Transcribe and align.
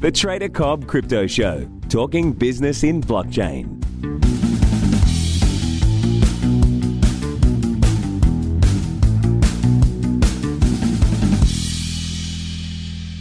The 0.00 0.10
Trader 0.10 0.48
Cobb 0.48 0.86
Crypto 0.86 1.26
Show, 1.26 1.68
talking 1.90 2.32
business 2.32 2.84
in 2.84 3.02
blockchain. 3.02 3.78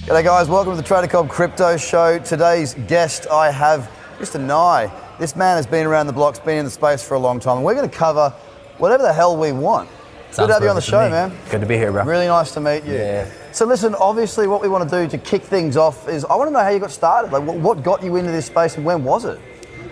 G'day 0.05 0.23
guys, 0.23 0.47
welcome 0.47 0.71
to 0.71 0.77
the 0.77 0.87
Trader 0.87 1.07
Cobb 1.07 1.27
Crypto 1.27 1.75
Show. 1.75 2.17
Today's 2.19 2.75
guest 2.87 3.27
I 3.27 3.51
have 3.51 3.91
Mr. 4.19 4.39
Nye. 4.39 4.89
This 5.19 5.35
man 5.35 5.57
has 5.57 5.67
been 5.67 5.85
around 5.85 6.07
the 6.07 6.13
blocks, 6.13 6.39
been 6.39 6.59
in 6.59 6.63
the 6.63 6.71
space 6.71 7.05
for 7.05 7.15
a 7.15 7.19
long 7.19 7.41
time, 7.41 7.61
we're 7.61 7.75
going 7.75 7.89
to 7.89 7.93
cover 7.93 8.29
whatever 8.77 9.03
the 9.03 9.11
hell 9.11 9.35
we 9.35 9.51
want. 9.51 9.89
Good 10.35 10.47
to 10.47 10.53
have 10.53 10.63
you 10.63 10.69
on 10.69 10.75
the 10.75 10.81
show, 10.81 11.09
man. 11.09 11.31
Good 11.49 11.61
to 11.61 11.67
be 11.67 11.75
here, 11.75 11.91
bro. 11.91 12.03
Really 12.03 12.27
nice 12.27 12.53
to 12.53 12.61
meet 12.61 12.85
you. 12.85 12.93
Yeah. 12.93 13.27
So 13.51 13.65
listen, 13.65 13.95
obviously 13.95 14.47
what 14.47 14.61
we 14.61 14.69
want 14.69 14.87
to 14.89 15.03
do 15.03 15.09
to 15.09 15.17
kick 15.17 15.41
things 15.43 15.75
off 15.75 16.07
is 16.07 16.23
I 16.25 16.35
want 16.35 16.49
to 16.49 16.53
know 16.53 16.59
how 16.59 16.69
you 16.69 16.79
got 16.79 16.91
started. 16.91 17.31
Like 17.31 17.43
what, 17.43 17.83
got 17.83 18.03
you 18.03 18.15
into 18.15 18.31
this 18.31 18.45
space 18.45 18.77
and 18.77 18.85
when 18.85 19.03
was 19.03 19.25
it? 19.25 19.39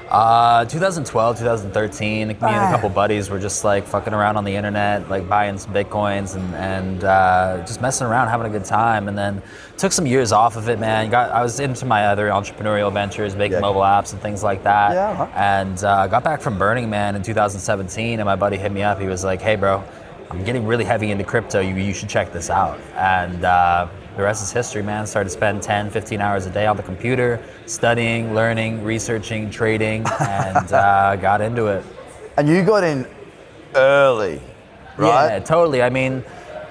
Uh, 0.10 0.64
2012, 0.66 1.40
2013, 1.40 2.28
me 2.30 2.34
and 2.34 2.38
Ah. 2.42 2.70
a 2.70 2.72
couple 2.72 2.88
buddies 2.88 3.30
were 3.30 3.40
just 3.40 3.66
like 3.66 3.86
fucking 3.86 4.14
around 4.14 4.38
on 4.38 4.46
the 4.46 4.56
internet, 4.56 5.10
like 5.10 5.28
buying 5.28 5.58
some 5.58 5.74
bitcoins 5.74 6.36
and, 6.38 6.56
and 6.56 7.04
uh, 7.04 7.58
just 7.66 7.82
messing 7.82 8.08
around, 8.08 8.30
having 8.30 8.48
a 8.48 8.50
good 8.50 8.64
time. 8.64 9.10
And 9.10 9.18
then 9.18 9.42
took 9.76 9.92
some 9.92 10.08
years 10.08 10.32
off 10.32 10.56
of 10.56 10.70
it, 10.70 10.80
man. 10.80 11.10
Got 11.10 11.32
I 11.32 11.42
was 11.44 11.60
into 11.60 11.86
my 11.86 12.06
other 12.08 12.30
entrepreneurial 12.30 12.94
ventures, 12.94 13.36
making 13.36 13.56
Yeah. 13.58 13.60
mobile 13.62 13.82
apps 13.82 14.14
and 14.14 14.22
things 14.22 14.44
like 14.44 14.64
that. 14.64 14.94
Yeah, 14.94 15.10
uh-huh. 15.10 15.26
And 15.36 15.84
uh, 15.84 16.08
got 16.08 16.24
back 16.24 16.40
from 16.42 16.58
Burning 16.58 16.90
Man 16.90 17.18
in 17.18 17.22
2017, 17.24 18.20
and 18.22 18.26
my 18.26 18.38
buddy 18.38 18.56
hit 18.56 18.72
me 18.72 18.84
up. 18.84 19.02
He 19.02 19.08
was 19.08 19.26
like, 19.26 19.42
"Hey, 19.42 19.58
bro, 19.58 19.84
I'm 20.30 20.44
getting 20.44 20.66
really 20.66 20.84
heavy 20.84 21.12
into 21.12 21.24
crypto. 21.24 21.60
You, 21.60 21.76
you 21.76 21.94
should 21.94 22.10
check 22.10 22.32
this 22.34 22.50
out." 22.50 22.80
And 22.96 23.46
uh, 23.46 23.88
the 24.16 24.24
rest 24.24 24.44
is 24.44 24.52
history, 24.52 24.82
man. 24.82 25.06
Started 25.06 25.30
to 25.30 25.34
spend 25.34 25.62
10, 25.62 25.92
15 25.92 26.22
hours 26.22 26.46
a 26.46 26.50
day 26.50 26.66
on 26.66 26.76
the 26.76 26.84
computer, 26.84 27.42
studying, 27.66 28.34
learning, 28.34 28.84
researching, 28.84 29.50
trading, 29.50 30.06
and 30.20 30.74
uh, 30.74 31.16
got 31.18 31.40
into 31.40 31.68
it. 31.68 31.86
And 32.38 32.48
you 32.50 32.64
got 32.64 32.84
in 32.84 33.08
early, 33.76 34.42
right? 34.98 35.34
Yeah, 35.34 35.40
totally. 35.40 35.82
I 35.82 35.90
mean, 35.90 36.24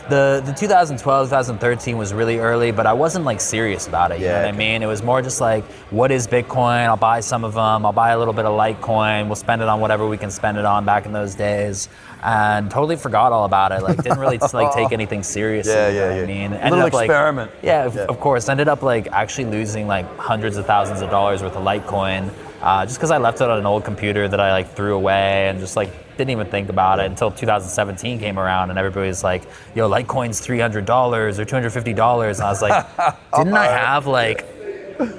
the 0.08 0.42
the 0.44 0.52
2012, 0.52 1.26
2013 1.28 1.96
was 1.98 2.14
really 2.14 2.38
early, 2.38 2.70
but 2.70 2.86
I 2.86 2.92
wasn't 2.92 3.24
like 3.24 3.40
serious 3.40 3.86
about 3.88 4.12
it. 4.12 4.18
You 4.20 4.26
Yeah, 4.26 4.32
know 4.32 4.38
what 4.38 4.48
okay. 4.48 4.54
I 4.54 4.58
mean? 4.58 4.82
It 4.82 4.86
was 4.86 5.02
more 5.02 5.20
just 5.22 5.40
like, 5.40 5.64
what 5.90 6.10
is 6.10 6.26
Bitcoin? 6.26 6.86
I'll 6.86 6.96
buy 6.96 7.20
some 7.20 7.44
of 7.44 7.54
them. 7.54 7.84
I'll 7.84 7.92
buy 7.92 8.10
a 8.10 8.18
little 8.18 8.34
bit 8.34 8.44
of 8.44 8.52
Litecoin. 8.58 9.26
We'll 9.26 9.34
spend 9.36 9.62
it 9.62 9.68
on 9.68 9.80
whatever 9.80 10.06
we 10.06 10.16
can 10.16 10.30
spend 10.30 10.58
it 10.58 10.64
on 10.64 10.84
back 10.84 11.06
in 11.06 11.12
those 11.12 11.34
days. 11.34 11.88
And 12.22 12.70
totally 12.70 12.96
forgot 12.96 13.32
all 13.32 13.44
about 13.44 13.72
it. 13.72 13.82
Like, 13.82 14.02
didn't 14.02 14.18
really 14.18 14.38
like 14.38 14.72
take 14.74 14.90
anything 14.92 15.22
seriously. 15.22 15.72
Yeah, 15.72 15.88
yeah, 15.88 16.14
yeah. 16.16 16.22
I 16.22 16.26
mean, 16.26 16.52
Ended 16.54 16.70
little 16.72 16.86
up, 16.86 16.92
like- 16.92 17.50
yeah, 17.62 17.84
of, 17.84 17.94
Yeah. 17.94 18.06
of 18.08 18.18
course. 18.20 18.48
Ended 18.48 18.68
up 18.68 18.82
like 18.82 19.08
actually 19.12 19.46
losing 19.46 19.86
like 19.86 20.06
hundreds 20.18 20.56
of 20.56 20.66
thousands 20.66 21.02
of 21.02 21.10
dollars 21.10 21.42
worth 21.42 21.54
of 21.56 21.62
Litecoin, 21.64 22.30
uh, 22.62 22.84
just 22.86 22.98
because 22.98 23.10
I 23.10 23.18
left 23.18 23.40
it 23.40 23.48
on 23.50 23.58
an 23.58 23.66
old 23.66 23.84
computer 23.84 24.26
that 24.28 24.40
I 24.40 24.50
like 24.52 24.74
threw 24.74 24.94
away 24.96 25.48
and 25.48 25.60
just 25.60 25.76
like 25.76 25.90
didn't 26.16 26.30
even 26.30 26.46
think 26.46 26.68
about 26.68 26.98
it 26.98 27.06
until 27.06 27.30
2017 27.30 28.18
came 28.18 28.38
around 28.38 28.70
and 28.70 28.78
everybody 28.78 29.08
was 29.08 29.22
like, 29.22 29.42
"Yo, 29.74 29.88
Litecoin's 29.88 30.40
three 30.40 30.58
hundred 30.58 30.84
dollars 30.86 31.38
or 31.38 31.44
two 31.44 31.56
hundred 31.56 31.70
fifty 31.70 31.92
dollars," 31.92 32.38
and 32.38 32.46
I 32.46 32.50
was 32.50 32.62
like, 32.62 32.86
"Didn't 33.36 33.54
I 33.54 33.66
have 33.66 34.06
like?" 34.06 34.46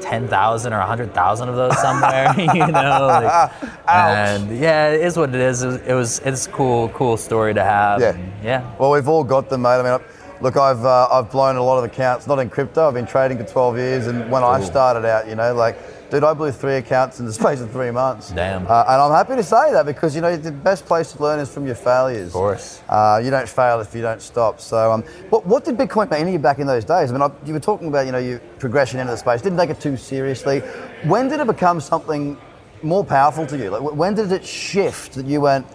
10,000 0.02 0.74
or 0.74 0.80
100,000 0.80 1.50
of 1.50 1.56
those 1.56 1.80
somewhere, 1.80 2.34
you 2.40 2.66
know? 2.66 3.06
Like, 3.06 3.52
and 3.88 4.58
yeah, 4.58 4.90
it 4.90 5.02
is 5.02 5.18
what 5.18 5.30
it 5.30 5.36
is. 5.36 5.62
It 5.62 5.68
was, 5.68 5.76
it 5.82 5.94
was 5.94 6.20
it's 6.26 6.48
cool, 6.48 6.90
cool 6.90 7.16
story 7.16 7.54
to 7.54 7.64
have. 7.64 8.02
Yeah. 8.02 8.16
and 8.16 8.34
yeah. 8.44 8.76
Well, 8.80 8.90
we've 8.90 9.08
all 9.08 9.24
got 9.24 9.50
them, 9.52 9.62
mate. 9.62 9.76
I 9.80 9.84
mean, 9.84 9.92
I- 9.94 10.42
look, 10.42 10.58
I've 10.58 10.84
uh, 10.84 11.08
I've 11.12 11.30
blown 11.32 11.58
a 11.58 11.64
lot 11.64 11.78
of 11.78 11.84
accounts, 11.84 12.26
not 12.26 12.40
in 12.40 12.50
crypto. 12.50 12.88
I've 12.88 12.96
been 12.96 13.06
trading 13.06 13.38
for 13.38 13.44
12 13.44 13.78
years, 13.78 14.08
and 14.08 14.32
when 14.32 14.44
I 14.44 14.62
started 14.62 15.06
out, 15.06 15.28
you 15.28 15.36
know, 15.36 15.54
like, 15.54 15.78
dude, 16.10 16.24
I 16.24 16.34
blew 16.34 16.52
three 16.52 16.76
accounts 16.76 17.20
in 17.20 17.26
the 17.26 17.34
space 17.34 17.60
of 17.62 17.72
three 17.72 17.92
months. 17.92 18.32
Damn. 18.32 18.68
Uh, 18.68 18.86
and 18.88 19.02
I'm 19.02 19.12
happy 19.12 19.36
to 19.36 19.44
say 19.44 19.72
that 19.72 19.86
because 19.86 20.16
you 20.16 20.22
know 20.22 20.36
the 20.36 20.52
best 20.52 20.86
place 20.86 21.12
to 21.14 21.22
learn 21.22 21.40
is 21.40 21.54
from 21.54 21.66
your 21.66 21.76
failures. 21.76 22.28
Of 22.28 22.34
course. 22.34 22.82
Uh, 22.90 23.22
you 23.24 23.30
don't 23.30 23.48
fail 23.48 23.80
if 23.80 23.94
you 23.94 24.02
don't 24.02 24.22
stop. 24.22 24.60
So, 24.60 24.92
um, 24.92 25.04
what, 25.30 25.46
what 25.46 25.66
did 25.66 25.78
Bitcoin 25.78 26.10
mean 26.12 26.26
to 26.26 26.32
you 26.32 26.40
back 26.40 26.60
in 26.60 26.68
those 26.68 26.86
days? 26.86 27.10
I 27.10 27.14
mean, 27.14 27.22
I, 27.22 27.32
you 27.46 27.54
were 27.54 27.60
talking 27.60 27.88
about 27.88 28.06
you 28.06 28.12
know 28.12 28.18
your 28.18 28.40
progression 28.60 29.00
into 29.00 29.12
the 29.12 29.18
space. 29.18 29.42
Didn't 29.42 29.58
take 29.58 29.70
it 29.70 29.80
too 29.80 29.98
seriously. 29.98 30.60
When 31.04 31.28
did 31.28 31.40
it 31.40 31.48
become 31.48 31.80
something 31.80 32.38
more 32.84 33.04
powerful 33.04 33.46
to 33.48 33.58
you? 33.58 33.70
Like, 33.70 33.82
when 33.82 34.14
did 34.14 34.32
it 34.32 34.46
shift 34.46 35.14
that 35.14 35.26
you 35.26 35.42
went, 35.42 35.66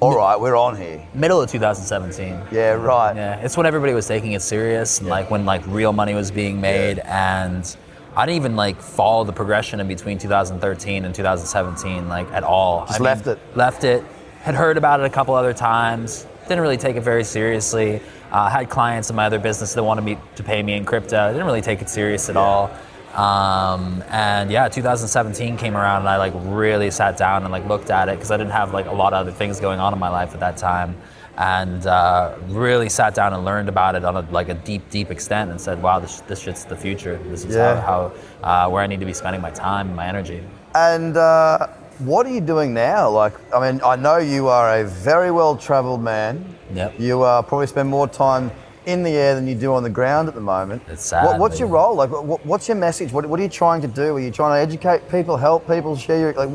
all 0.00 0.16
right, 0.16 0.40
we're 0.40 0.56
on 0.56 0.76
here? 0.76 1.06
Middle 1.12 1.42
of 1.42 1.50
2017. 1.50 2.40
Yeah, 2.50 2.70
right. 2.70 3.14
Yeah, 3.14 3.40
it's 3.40 3.56
when 3.56 3.66
everybody 3.66 3.92
was 3.92 4.06
taking 4.06 4.32
it 4.32 4.42
serious, 4.42 5.00
and 5.00 5.08
like 5.08 5.30
when 5.30 5.44
like 5.44 5.66
real 5.66 5.92
money 5.92 6.14
was 6.14 6.30
being 6.30 6.60
made, 6.60 7.00
and 7.00 7.76
I 8.16 8.26
didn't 8.26 8.36
even 8.36 8.56
like 8.56 8.80
follow 8.80 9.24
the 9.24 9.32
progression 9.32 9.80
in 9.80 9.88
between 9.88 10.18
2013 10.18 11.04
and 11.04 11.14
2017 11.14 12.08
like 12.08 12.30
at 12.32 12.42
all. 12.42 12.86
Just 12.86 13.00
I 13.00 13.04
left 13.04 13.26
it. 13.26 13.38
Left 13.54 13.84
it. 13.84 14.04
Had 14.42 14.54
heard 14.54 14.76
about 14.76 15.00
it 15.00 15.06
a 15.06 15.10
couple 15.10 15.34
other 15.34 15.52
times. 15.52 16.26
Didn't 16.48 16.60
really 16.60 16.76
take 16.76 16.96
it 16.96 17.02
very 17.02 17.24
seriously. 17.24 18.00
Uh, 18.32 18.48
had 18.48 18.68
clients 18.68 19.10
in 19.10 19.16
my 19.16 19.26
other 19.26 19.38
business 19.38 19.74
that 19.74 19.84
wanted 19.84 20.02
me 20.02 20.18
to 20.36 20.42
pay 20.42 20.62
me 20.62 20.74
in 20.74 20.84
crypto. 20.84 21.30
Didn't 21.32 21.46
really 21.46 21.60
take 21.60 21.82
it 21.82 21.88
serious 21.88 22.28
at 22.28 22.36
all. 22.36 22.70
Um, 23.14 24.04
and 24.08 24.50
yeah, 24.50 24.68
2017 24.68 25.56
came 25.56 25.76
around 25.76 26.00
and 26.00 26.08
I 26.08 26.16
like 26.16 26.32
really 26.36 26.90
sat 26.90 27.16
down 27.16 27.42
and 27.42 27.50
like 27.50 27.66
looked 27.66 27.90
at 27.90 28.08
it 28.08 28.16
because 28.16 28.30
I 28.30 28.36
didn't 28.36 28.52
have 28.52 28.72
like 28.72 28.86
a 28.86 28.92
lot 28.92 29.12
of 29.12 29.20
other 29.20 29.32
things 29.32 29.58
going 29.58 29.80
on 29.80 29.92
in 29.92 29.98
my 29.98 30.08
life 30.08 30.32
at 30.32 30.40
that 30.40 30.56
time, 30.56 30.96
and 31.36 31.86
uh, 31.86 32.36
really 32.48 32.88
sat 32.88 33.14
down 33.14 33.32
and 33.32 33.44
learned 33.44 33.68
about 33.68 33.94
it 33.94 34.04
on 34.04 34.16
a, 34.16 34.20
like 34.30 34.48
a 34.48 34.54
deep, 34.54 34.88
deep 34.90 35.10
extent 35.10 35.50
and 35.50 35.60
said, 35.60 35.82
wow, 35.82 35.98
this, 35.98 36.20
this 36.22 36.40
shit's 36.40 36.64
the 36.64 36.76
future. 36.76 37.18
This 37.28 37.44
is 37.44 37.54
Yeah. 37.56 37.80
how, 37.80 38.12
how 38.42 38.66
uh, 38.66 38.70
where 38.70 38.82
I 38.82 38.86
need 38.86 39.00
to 39.00 39.06
be 39.06 39.12
spending 39.14 39.40
my 39.40 39.50
time 39.50 39.88
and 39.88 39.96
my 39.96 40.06
energy. 40.06 40.42
And 40.74 41.16
uh, 41.16 41.68
what 41.98 42.26
are 42.26 42.30
you 42.30 42.40
doing 42.40 42.74
now? 42.74 43.10
Like, 43.10 43.34
I 43.54 43.70
mean, 43.70 43.80
I 43.84 43.96
know 43.96 44.18
you 44.18 44.48
are 44.48 44.80
a 44.80 44.84
very 44.84 45.30
well 45.30 45.56
travelled 45.56 46.02
man. 46.02 46.44
Yep. 46.74 47.00
You 47.00 47.22
uh, 47.22 47.42
probably 47.42 47.66
spend 47.66 47.88
more 47.88 48.06
time 48.08 48.50
in 48.86 49.02
the 49.02 49.10
air 49.10 49.34
than 49.34 49.46
you 49.46 49.54
do 49.54 49.74
on 49.74 49.82
the 49.82 49.90
ground 49.90 50.28
at 50.28 50.34
the 50.34 50.40
moment. 50.40 50.82
It's 50.88 51.04
sad, 51.04 51.24
What, 51.24 51.38
what's 51.38 51.58
your 51.58 51.68
role? 51.68 51.94
Like, 51.94 52.10
what, 52.10 52.44
what's 52.46 52.68
your 52.68 52.76
message? 52.76 53.12
What, 53.12 53.26
what 53.26 53.38
are 53.38 53.42
you 53.42 53.48
trying 53.48 53.82
to 53.82 53.88
do? 53.88 54.16
Are 54.16 54.20
you 54.20 54.30
trying 54.30 54.56
to 54.56 54.60
educate 54.60 55.08
people, 55.10 55.36
help 55.36 55.66
people, 55.66 55.96
share 55.96 56.18
your 56.18 56.32
like? 56.32 56.50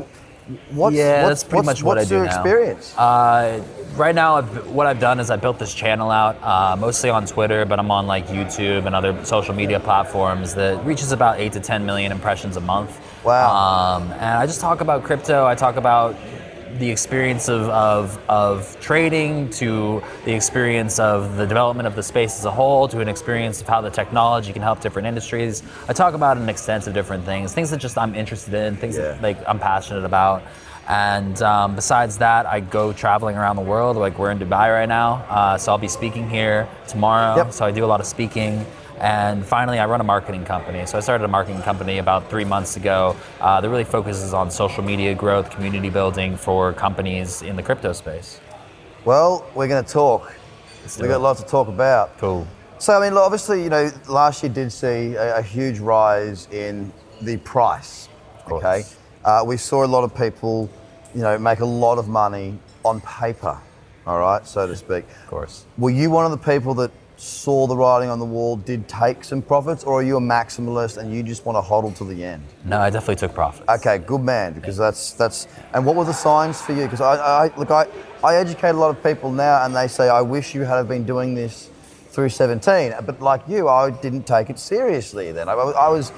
What's, 0.70 0.94
yeah, 0.94 1.24
what's, 1.24 1.42
that's 1.42 1.44
pretty 1.44 1.66
what's, 1.66 1.80
much 1.80 1.82
what 1.82 1.98
I 1.98 2.04
do 2.04 2.16
your 2.16 2.24
now. 2.24 2.30
experience? 2.30 2.96
Uh, 2.96 3.64
right 3.96 4.14
now, 4.14 4.36
I've, 4.36 4.68
what 4.70 4.86
I've 4.86 5.00
done 5.00 5.18
is 5.18 5.28
I 5.28 5.36
built 5.36 5.58
this 5.58 5.74
channel 5.74 6.10
out, 6.10 6.40
uh, 6.40 6.76
mostly 6.76 7.10
on 7.10 7.26
Twitter, 7.26 7.64
but 7.64 7.80
I'm 7.80 7.90
on 7.90 8.06
like 8.06 8.28
YouTube 8.28 8.86
and 8.86 8.94
other 8.94 9.24
social 9.24 9.54
media 9.54 9.80
platforms 9.80 10.54
that 10.54 10.84
reaches 10.84 11.10
about 11.10 11.40
eight 11.40 11.52
to 11.54 11.60
10 11.60 11.84
million 11.84 12.12
impressions 12.12 12.56
a 12.56 12.60
month. 12.60 13.00
Wow. 13.24 13.96
Um, 13.96 14.12
and 14.12 14.38
I 14.38 14.46
just 14.46 14.60
talk 14.60 14.80
about 14.80 15.02
crypto. 15.02 15.46
I 15.46 15.56
talk 15.56 15.76
about 15.76 16.14
the 16.78 16.90
experience 16.90 17.48
of, 17.48 17.62
of, 17.70 18.18
of 18.28 18.78
trading 18.80 19.50
to 19.50 20.02
the 20.24 20.32
experience 20.34 20.98
of 20.98 21.36
the 21.36 21.46
development 21.46 21.86
of 21.86 21.94
the 21.96 22.02
space 22.02 22.38
as 22.38 22.44
a 22.44 22.50
whole 22.50 22.88
to 22.88 23.00
an 23.00 23.08
experience 23.08 23.60
of 23.60 23.68
how 23.68 23.80
the 23.80 23.90
technology 23.90 24.52
can 24.52 24.62
help 24.62 24.80
different 24.80 25.08
industries. 25.08 25.62
I 25.88 25.92
talk 25.92 26.14
about 26.14 26.36
an 26.36 26.48
extensive 26.48 26.94
different 26.94 27.24
things, 27.24 27.52
things 27.52 27.70
that 27.70 27.78
just 27.78 27.96
I'm 27.98 28.14
interested 28.14 28.54
in, 28.54 28.76
things 28.76 28.96
Yeah. 28.96 29.12
that 29.12 29.22
like 29.22 29.38
I'm 29.48 29.58
passionate 29.58 30.04
about. 30.04 30.42
And 30.88 31.42
um, 31.42 31.74
besides 31.74 32.18
that, 32.18 32.46
I 32.46 32.60
go 32.60 32.92
traveling 32.92 33.36
around 33.36 33.56
the 33.56 33.62
world. 33.62 33.96
Like 33.96 34.18
we're 34.18 34.30
in 34.30 34.38
Dubai 34.38 34.72
right 34.72 34.88
now, 34.88 35.24
uh, 35.28 35.58
so 35.58 35.72
I'll 35.72 35.78
be 35.78 35.88
speaking 35.88 36.30
here 36.30 36.68
tomorrow. 36.86 37.36
Yep. 37.36 37.52
So 37.52 37.64
I 37.64 37.72
do 37.72 37.84
a 37.84 37.86
lot 37.86 38.00
of 38.00 38.06
speaking. 38.06 38.64
And 38.98 39.44
finally, 39.44 39.78
I 39.78 39.86
run 39.86 40.00
a 40.00 40.04
marketing 40.04 40.44
company. 40.44 40.86
So 40.86 40.96
I 40.96 41.00
started 41.00 41.24
a 41.24 41.28
marketing 41.28 41.62
company 41.62 41.98
about 41.98 42.30
three 42.30 42.44
months 42.44 42.76
ago 42.76 43.14
uh, 43.40 43.60
that 43.60 43.68
really 43.68 43.84
focuses 43.84 44.32
on 44.32 44.50
social 44.50 44.82
media 44.82 45.14
growth, 45.14 45.50
community 45.50 45.90
building 45.90 46.36
for 46.36 46.72
companies 46.72 47.42
in 47.42 47.56
the 47.56 47.62
crypto 47.62 47.92
space. 47.92 48.40
well, 49.04 49.44
we're 49.54 49.68
going 49.68 49.84
to 49.84 49.92
talk. 49.92 50.32
We've 50.98 51.08
got 51.08 51.16
it. 51.16 51.18
lots 51.18 51.42
to 51.42 51.46
talk 51.46 51.68
about. 51.68 52.16
Cool. 52.18 52.46
So 52.78 52.92
I 53.00 53.08
mean, 53.08 53.16
obviously, 53.16 53.62
you 53.62 53.70
know, 53.70 53.90
last 54.08 54.42
year 54.42 54.52
did 54.52 54.70
see 54.70 55.14
a, 55.14 55.38
a 55.38 55.42
huge 55.42 55.78
rise 55.78 56.46
in 56.52 56.92
the 57.22 57.38
price. 57.38 58.08
Okay, 58.50 58.84
uh, 59.24 59.42
we 59.44 59.56
saw 59.56 59.84
a 59.84 59.86
lot 59.86 60.04
of 60.04 60.14
people, 60.14 60.70
you 61.14 61.22
know, 61.22 61.38
make 61.38 61.60
a 61.60 61.64
lot 61.64 61.98
of 61.98 62.06
money 62.06 62.58
on 62.84 63.00
paper. 63.00 63.58
All 64.06 64.20
right, 64.20 64.46
so 64.46 64.66
to 64.66 64.76
speak. 64.76 65.04
Of 65.24 65.26
course. 65.26 65.64
Were 65.78 65.90
you 65.90 66.10
one 66.10 66.26
of 66.26 66.30
the 66.30 66.52
people 66.52 66.74
that 66.74 66.92
saw 67.16 67.66
the 67.66 67.76
writing 67.76 68.10
on 68.10 68.18
the 68.18 68.24
wall, 68.24 68.56
did 68.56 68.88
take 68.88 69.24
some 69.24 69.40
profits, 69.40 69.84
or 69.84 70.00
are 70.00 70.02
you 70.02 70.16
a 70.16 70.20
maximalist 70.20 70.98
and 70.98 71.12
you 71.12 71.22
just 71.22 71.46
want 71.46 71.56
to 71.56 71.62
hodl 71.62 71.96
to 71.96 72.04
the 72.04 72.22
end? 72.22 72.42
No, 72.64 72.78
I 72.78 72.90
definitely 72.90 73.16
took 73.16 73.34
profits. 73.34 73.68
Okay, 73.68 73.98
good 73.98 74.20
man, 74.20 74.52
because 74.52 74.76
that's 74.76 75.12
that's. 75.12 75.48
And 75.72 75.86
what 75.86 75.96
were 75.96 76.04
the 76.04 76.12
signs 76.12 76.60
for 76.60 76.72
you? 76.72 76.84
Because 76.84 77.00
I, 77.00 77.46
I 77.46 77.56
look, 77.56 77.70
I, 77.70 77.86
I 78.22 78.36
educate 78.36 78.70
a 78.70 78.74
lot 78.74 78.90
of 78.90 79.02
people 79.02 79.30
now, 79.30 79.64
and 79.64 79.74
they 79.74 79.88
say, 79.88 80.08
I 80.08 80.20
wish 80.20 80.54
you 80.54 80.62
had 80.62 80.86
been 80.88 81.04
doing 81.04 81.34
this 81.34 81.70
through 82.10 82.30
17. 82.30 82.94
But 83.04 83.20
like 83.20 83.42
you, 83.46 83.68
I 83.68 83.90
didn't 83.90 84.26
take 84.26 84.48
it 84.48 84.58
seriously 84.58 85.32
then. 85.32 85.48
I, 85.48 85.52
I 85.52 85.88
was, 85.88 86.12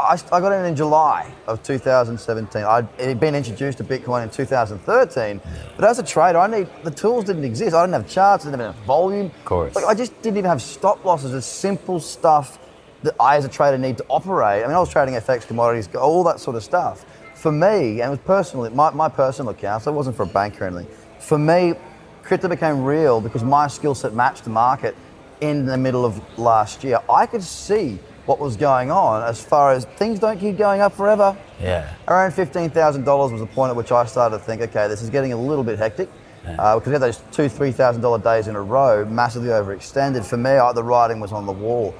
I, 0.00 0.18
I 0.32 0.40
got 0.40 0.52
in 0.52 0.64
in 0.64 0.76
July 0.76 1.32
of 1.46 1.62
2017. 1.62 2.62
I'd 2.62 2.88
had 2.98 3.20
been 3.20 3.34
introduced 3.34 3.78
to 3.78 3.84
Bitcoin 3.84 4.22
in 4.24 4.30
2013, 4.30 5.40
but 5.76 5.84
as 5.84 5.98
a 5.98 6.02
trader, 6.02 6.38
I 6.38 6.46
need 6.46 6.68
the 6.82 6.90
tools 6.90 7.24
didn't 7.24 7.44
exist. 7.44 7.74
I 7.74 7.82
didn't 7.82 7.94
have 7.94 8.08
charts, 8.08 8.44
I 8.44 8.50
didn't 8.50 8.60
have 8.60 8.74
enough 8.74 8.86
volume. 8.86 9.26
Of 9.26 9.44
course. 9.44 9.74
Like, 9.74 9.84
I 9.84 9.94
just 9.94 10.14
didn't 10.22 10.38
even 10.38 10.48
have 10.48 10.62
stop 10.62 11.04
losses. 11.04 11.34
It's 11.34 11.46
simple 11.46 12.00
stuff 12.00 12.58
that 13.02 13.14
I 13.18 13.36
as 13.36 13.44
a 13.44 13.48
trader 13.48 13.78
need 13.78 13.98
to 13.98 14.04
operate. 14.08 14.62
I 14.64 14.66
mean, 14.66 14.76
I 14.76 14.78
was 14.78 14.90
trading 14.90 15.14
FX 15.14 15.46
commodities, 15.46 15.88
all 15.94 16.24
that 16.24 16.40
sort 16.40 16.56
of 16.56 16.64
stuff. 16.64 17.04
For 17.34 17.50
me, 17.50 18.00
and 18.00 18.08
it 18.08 18.10
was 18.10 18.18
personally, 18.18 18.70
my, 18.70 18.90
my 18.90 19.08
personal 19.08 19.50
account, 19.50 19.84
so 19.84 19.92
it 19.92 19.94
wasn't 19.94 20.16
for 20.16 20.24
a 20.24 20.26
bank 20.26 20.60
or 20.60 20.66
anything. 20.66 20.88
For 21.18 21.38
me, 21.38 21.74
crypto 22.22 22.48
became 22.48 22.84
real 22.84 23.20
because 23.20 23.42
my 23.42 23.66
skill 23.66 23.94
set 23.94 24.12
matched 24.12 24.44
the 24.44 24.50
market 24.50 24.94
in 25.40 25.64
the 25.64 25.76
middle 25.76 26.04
of 26.04 26.20
last 26.38 26.84
year. 26.84 27.00
I 27.08 27.24
could 27.24 27.42
see 27.42 27.98
what 28.26 28.38
was 28.38 28.56
going 28.56 28.90
on 28.90 29.22
as 29.22 29.42
far 29.42 29.72
as 29.72 29.84
things 29.96 30.18
don't 30.18 30.38
keep 30.38 30.56
going 30.56 30.80
up 30.80 30.92
forever. 30.94 31.36
Yeah. 31.60 31.94
Around 32.08 32.32
$15,000 32.32 33.32
was 33.32 33.40
the 33.40 33.46
point 33.46 33.70
at 33.70 33.76
which 33.76 33.92
I 33.92 34.04
started 34.04 34.38
to 34.38 34.44
think, 34.44 34.62
okay, 34.62 34.88
this 34.88 35.02
is 35.02 35.10
getting 35.10 35.32
a 35.32 35.36
little 35.40 35.64
bit 35.64 35.78
hectic. 35.78 36.08
Uh, 36.46 36.76
because 36.76 36.86
we 36.86 36.92
had 36.94 37.02
those 37.02 37.22
two, 37.32 37.48
three 37.48 37.70
thousand 37.70 38.00
dollar 38.00 38.18
days 38.18 38.48
in 38.48 38.56
a 38.56 38.60
row, 38.60 39.04
massively 39.04 39.50
overextended. 39.50 40.24
For 40.24 40.38
me, 40.38 40.50
I, 40.50 40.72
the 40.72 40.82
writing 40.82 41.20
was 41.20 41.32
on 41.32 41.44
the 41.44 41.52
wall. 41.52 41.94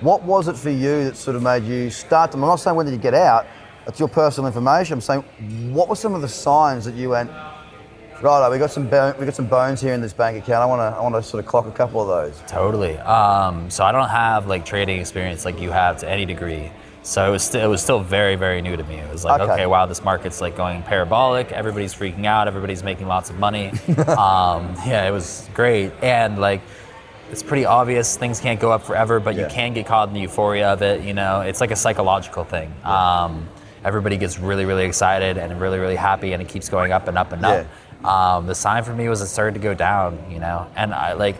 What 0.00 0.22
was 0.24 0.48
it 0.48 0.56
for 0.56 0.70
you 0.70 1.04
that 1.04 1.16
sort 1.16 1.36
of 1.36 1.42
made 1.42 1.62
you 1.62 1.88
start 1.90 2.32
to? 2.32 2.36
I'm 2.36 2.42
not 2.42 2.56
saying 2.56 2.76
when 2.76 2.86
did 2.86 2.92
you 2.92 2.98
get 2.98 3.14
out. 3.14 3.46
That's 3.84 4.00
your 4.00 4.08
personal 4.08 4.48
information. 4.48 4.94
I'm 4.94 5.00
saying, 5.00 5.22
what 5.72 5.88
were 5.88 5.94
some 5.94 6.14
of 6.14 6.20
the 6.20 6.28
signs 6.28 6.84
that 6.84 6.94
you 6.96 7.10
went, 7.10 7.30
right? 8.22 8.48
We 8.50 8.58
got 8.58 8.70
some 8.70 8.84
we 8.84 8.90
got 8.90 9.34
some 9.34 9.46
bones 9.46 9.80
here 9.80 9.92
in 9.94 10.00
this 10.00 10.12
bank 10.12 10.36
account. 10.42 10.62
I 10.62 10.66
want 10.66 10.80
to 10.80 10.98
I 10.98 11.02
want 11.02 11.14
to 11.14 11.22
sort 11.22 11.42
of 11.44 11.48
clock 11.48 11.66
a 11.66 11.70
couple 11.72 12.00
of 12.00 12.08
those. 12.08 12.42
Totally. 12.48 12.98
Um, 12.98 13.70
so 13.70 13.84
I 13.84 13.92
don't 13.92 14.08
have 14.08 14.46
like 14.46 14.64
trading 14.64 15.00
experience 15.00 15.44
like 15.44 15.60
you 15.60 15.70
have 15.70 15.98
to 15.98 16.08
any 16.08 16.24
degree. 16.24 16.70
So 17.02 17.24
it 17.28 17.30
was, 17.30 17.44
st- 17.44 17.62
it 17.62 17.68
was 17.68 17.80
still 17.80 18.00
very, 18.00 18.34
very 18.34 18.60
new 18.60 18.76
to 18.76 18.82
me. 18.82 18.96
It 18.96 19.08
was 19.12 19.24
like, 19.24 19.40
Okay. 19.40 19.52
okay, 19.52 19.66
wow, 19.66 19.86
this 19.86 20.02
market's 20.02 20.40
like 20.40 20.56
going 20.56 20.82
parabolic. 20.82 21.52
Everybody's 21.52 21.94
freaking 21.94 22.24
out. 22.26 22.48
Everybody's 22.48 22.82
making 22.82 23.06
lots 23.06 23.30
of 23.30 23.38
money. 23.38 23.68
um, 24.08 24.74
yeah, 24.84 25.06
it 25.06 25.12
was 25.12 25.48
great. 25.54 25.92
And 26.02 26.40
like, 26.40 26.62
it's 27.30 27.44
pretty 27.44 27.64
obvious 27.64 28.16
things 28.16 28.40
can't 28.40 28.58
go 28.58 28.72
up 28.72 28.82
forever, 28.82 29.20
but 29.20 29.36
Yeah. 29.36 29.44
you 29.44 29.48
can 29.50 29.72
get 29.72 29.86
caught 29.86 30.08
in 30.08 30.14
the 30.14 30.20
euphoria 30.20 30.72
of 30.72 30.82
it. 30.82 31.02
You 31.02 31.14
know, 31.14 31.42
it's 31.42 31.60
like 31.60 31.70
a 31.70 31.76
psychological 31.76 32.42
thing. 32.42 32.74
Um, 32.82 33.48
everybody 33.84 34.16
gets 34.16 34.40
really, 34.40 34.64
really 34.64 34.84
excited 34.84 35.38
and 35.38 35.60
really, 35.60 35.78
really 35.78 35.94
happy, 35.94 36.32
and 36.32 36.42
it 36.42 36.48
keeps 36.48 36.68
going 36.68 36.90
up 36.90 37.06
and 37.06 37.16
up 37.16 37.30
and 37.30 37.44
up. 37.44 37.66
Um, 38.06 38.46
the 38.46 38.54
sign 38.54 38.84
for 38.84 38.92
me 38.94 39.08
was 39.08 39.20
it 39.20 39.26
started 39.26 39.54
to 39.54 39.60
go 39.60 39.74
down. 39.74 40.18
You 40.30 40.38
know, 40.40 40.66
and 40.76 40.94
I 40.94 41.12
like. 41.14 41.36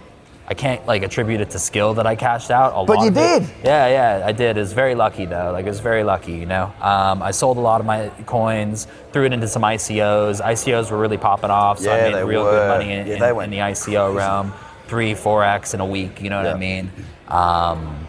I 0.49 0.55
can't 0.55 0.87
like 0.87 1.03
attribute 1.03 1.41
it 1.41 1.51
to 1.51 1.59
skill 1.59 1.95
that 1.95 2.07
I 2.07 2.15
cashed 2.15 2.53
out. 2.53 2.71
A 2.73 2.85
But 2.87 2.99
lot 2.99 3.03
you 3.03 3.09
of 3.09 3.17
it- 3.17 3.41
did. 3.41 3.51
yeah, 3.65 3.89
yeah, 4.21 4.25
I 4.25 4.31
did. 4.31 4.57
It 4.57 4.61
was 4.61 4.73
very 4.75 4.95
lucky 4.95 5.25
though. 5.27 5.51
Like 5.51 5.67
it 5.67 5.69
was 5.69 5.81
very 5.81 6.05
lucky, 6.05 6.35
you 6.35 6.47
know. 6.47 6.73
Um, 6.81 7.21
I 7.21 7.33
sold 7.33 7.57
a 7.57 7.61
lot 7.61 7.81
of 7.81 7.87
my 7.87 8.11
coins, 8.27 8.87
threw 9.13 9.25
it 9.25 9.33
into 9.33 9.49
some 9.49 9.63
ICOs. 9.63 10.41
ICOs 10.41 10.93
were 10.93 10.99
really 10.99 11.17
popping 11.19 11.51
off, 11.51 11.81
so 11.81 11.93
Yeah, 11.93 12.07
I 12.07 12.11
made 12.13 12.23
real 12.23 12.45
were. 12.45 12.53
good 12.53 12.69
money 12.69 12.93
in, 12.93 13.07
Yeah, 13.09 13.15
in- 13.43 13.51
the 13.51 13.59
ICO 13.59 14.15
realm. 14.15 14.53
Three, 14.87 15.15
four 15.15 15.43
x 15.43 15.75
in 15.75 15.81
a 15.81 15.85
week. 15.85 16.23
You 16.23 16.31
know 16.31 16.37
what 16.37 16.47
Yeah. 16.47 16.55
I 16.55 16.59
mean? 16.59 16.93
Um, 17.27 18.07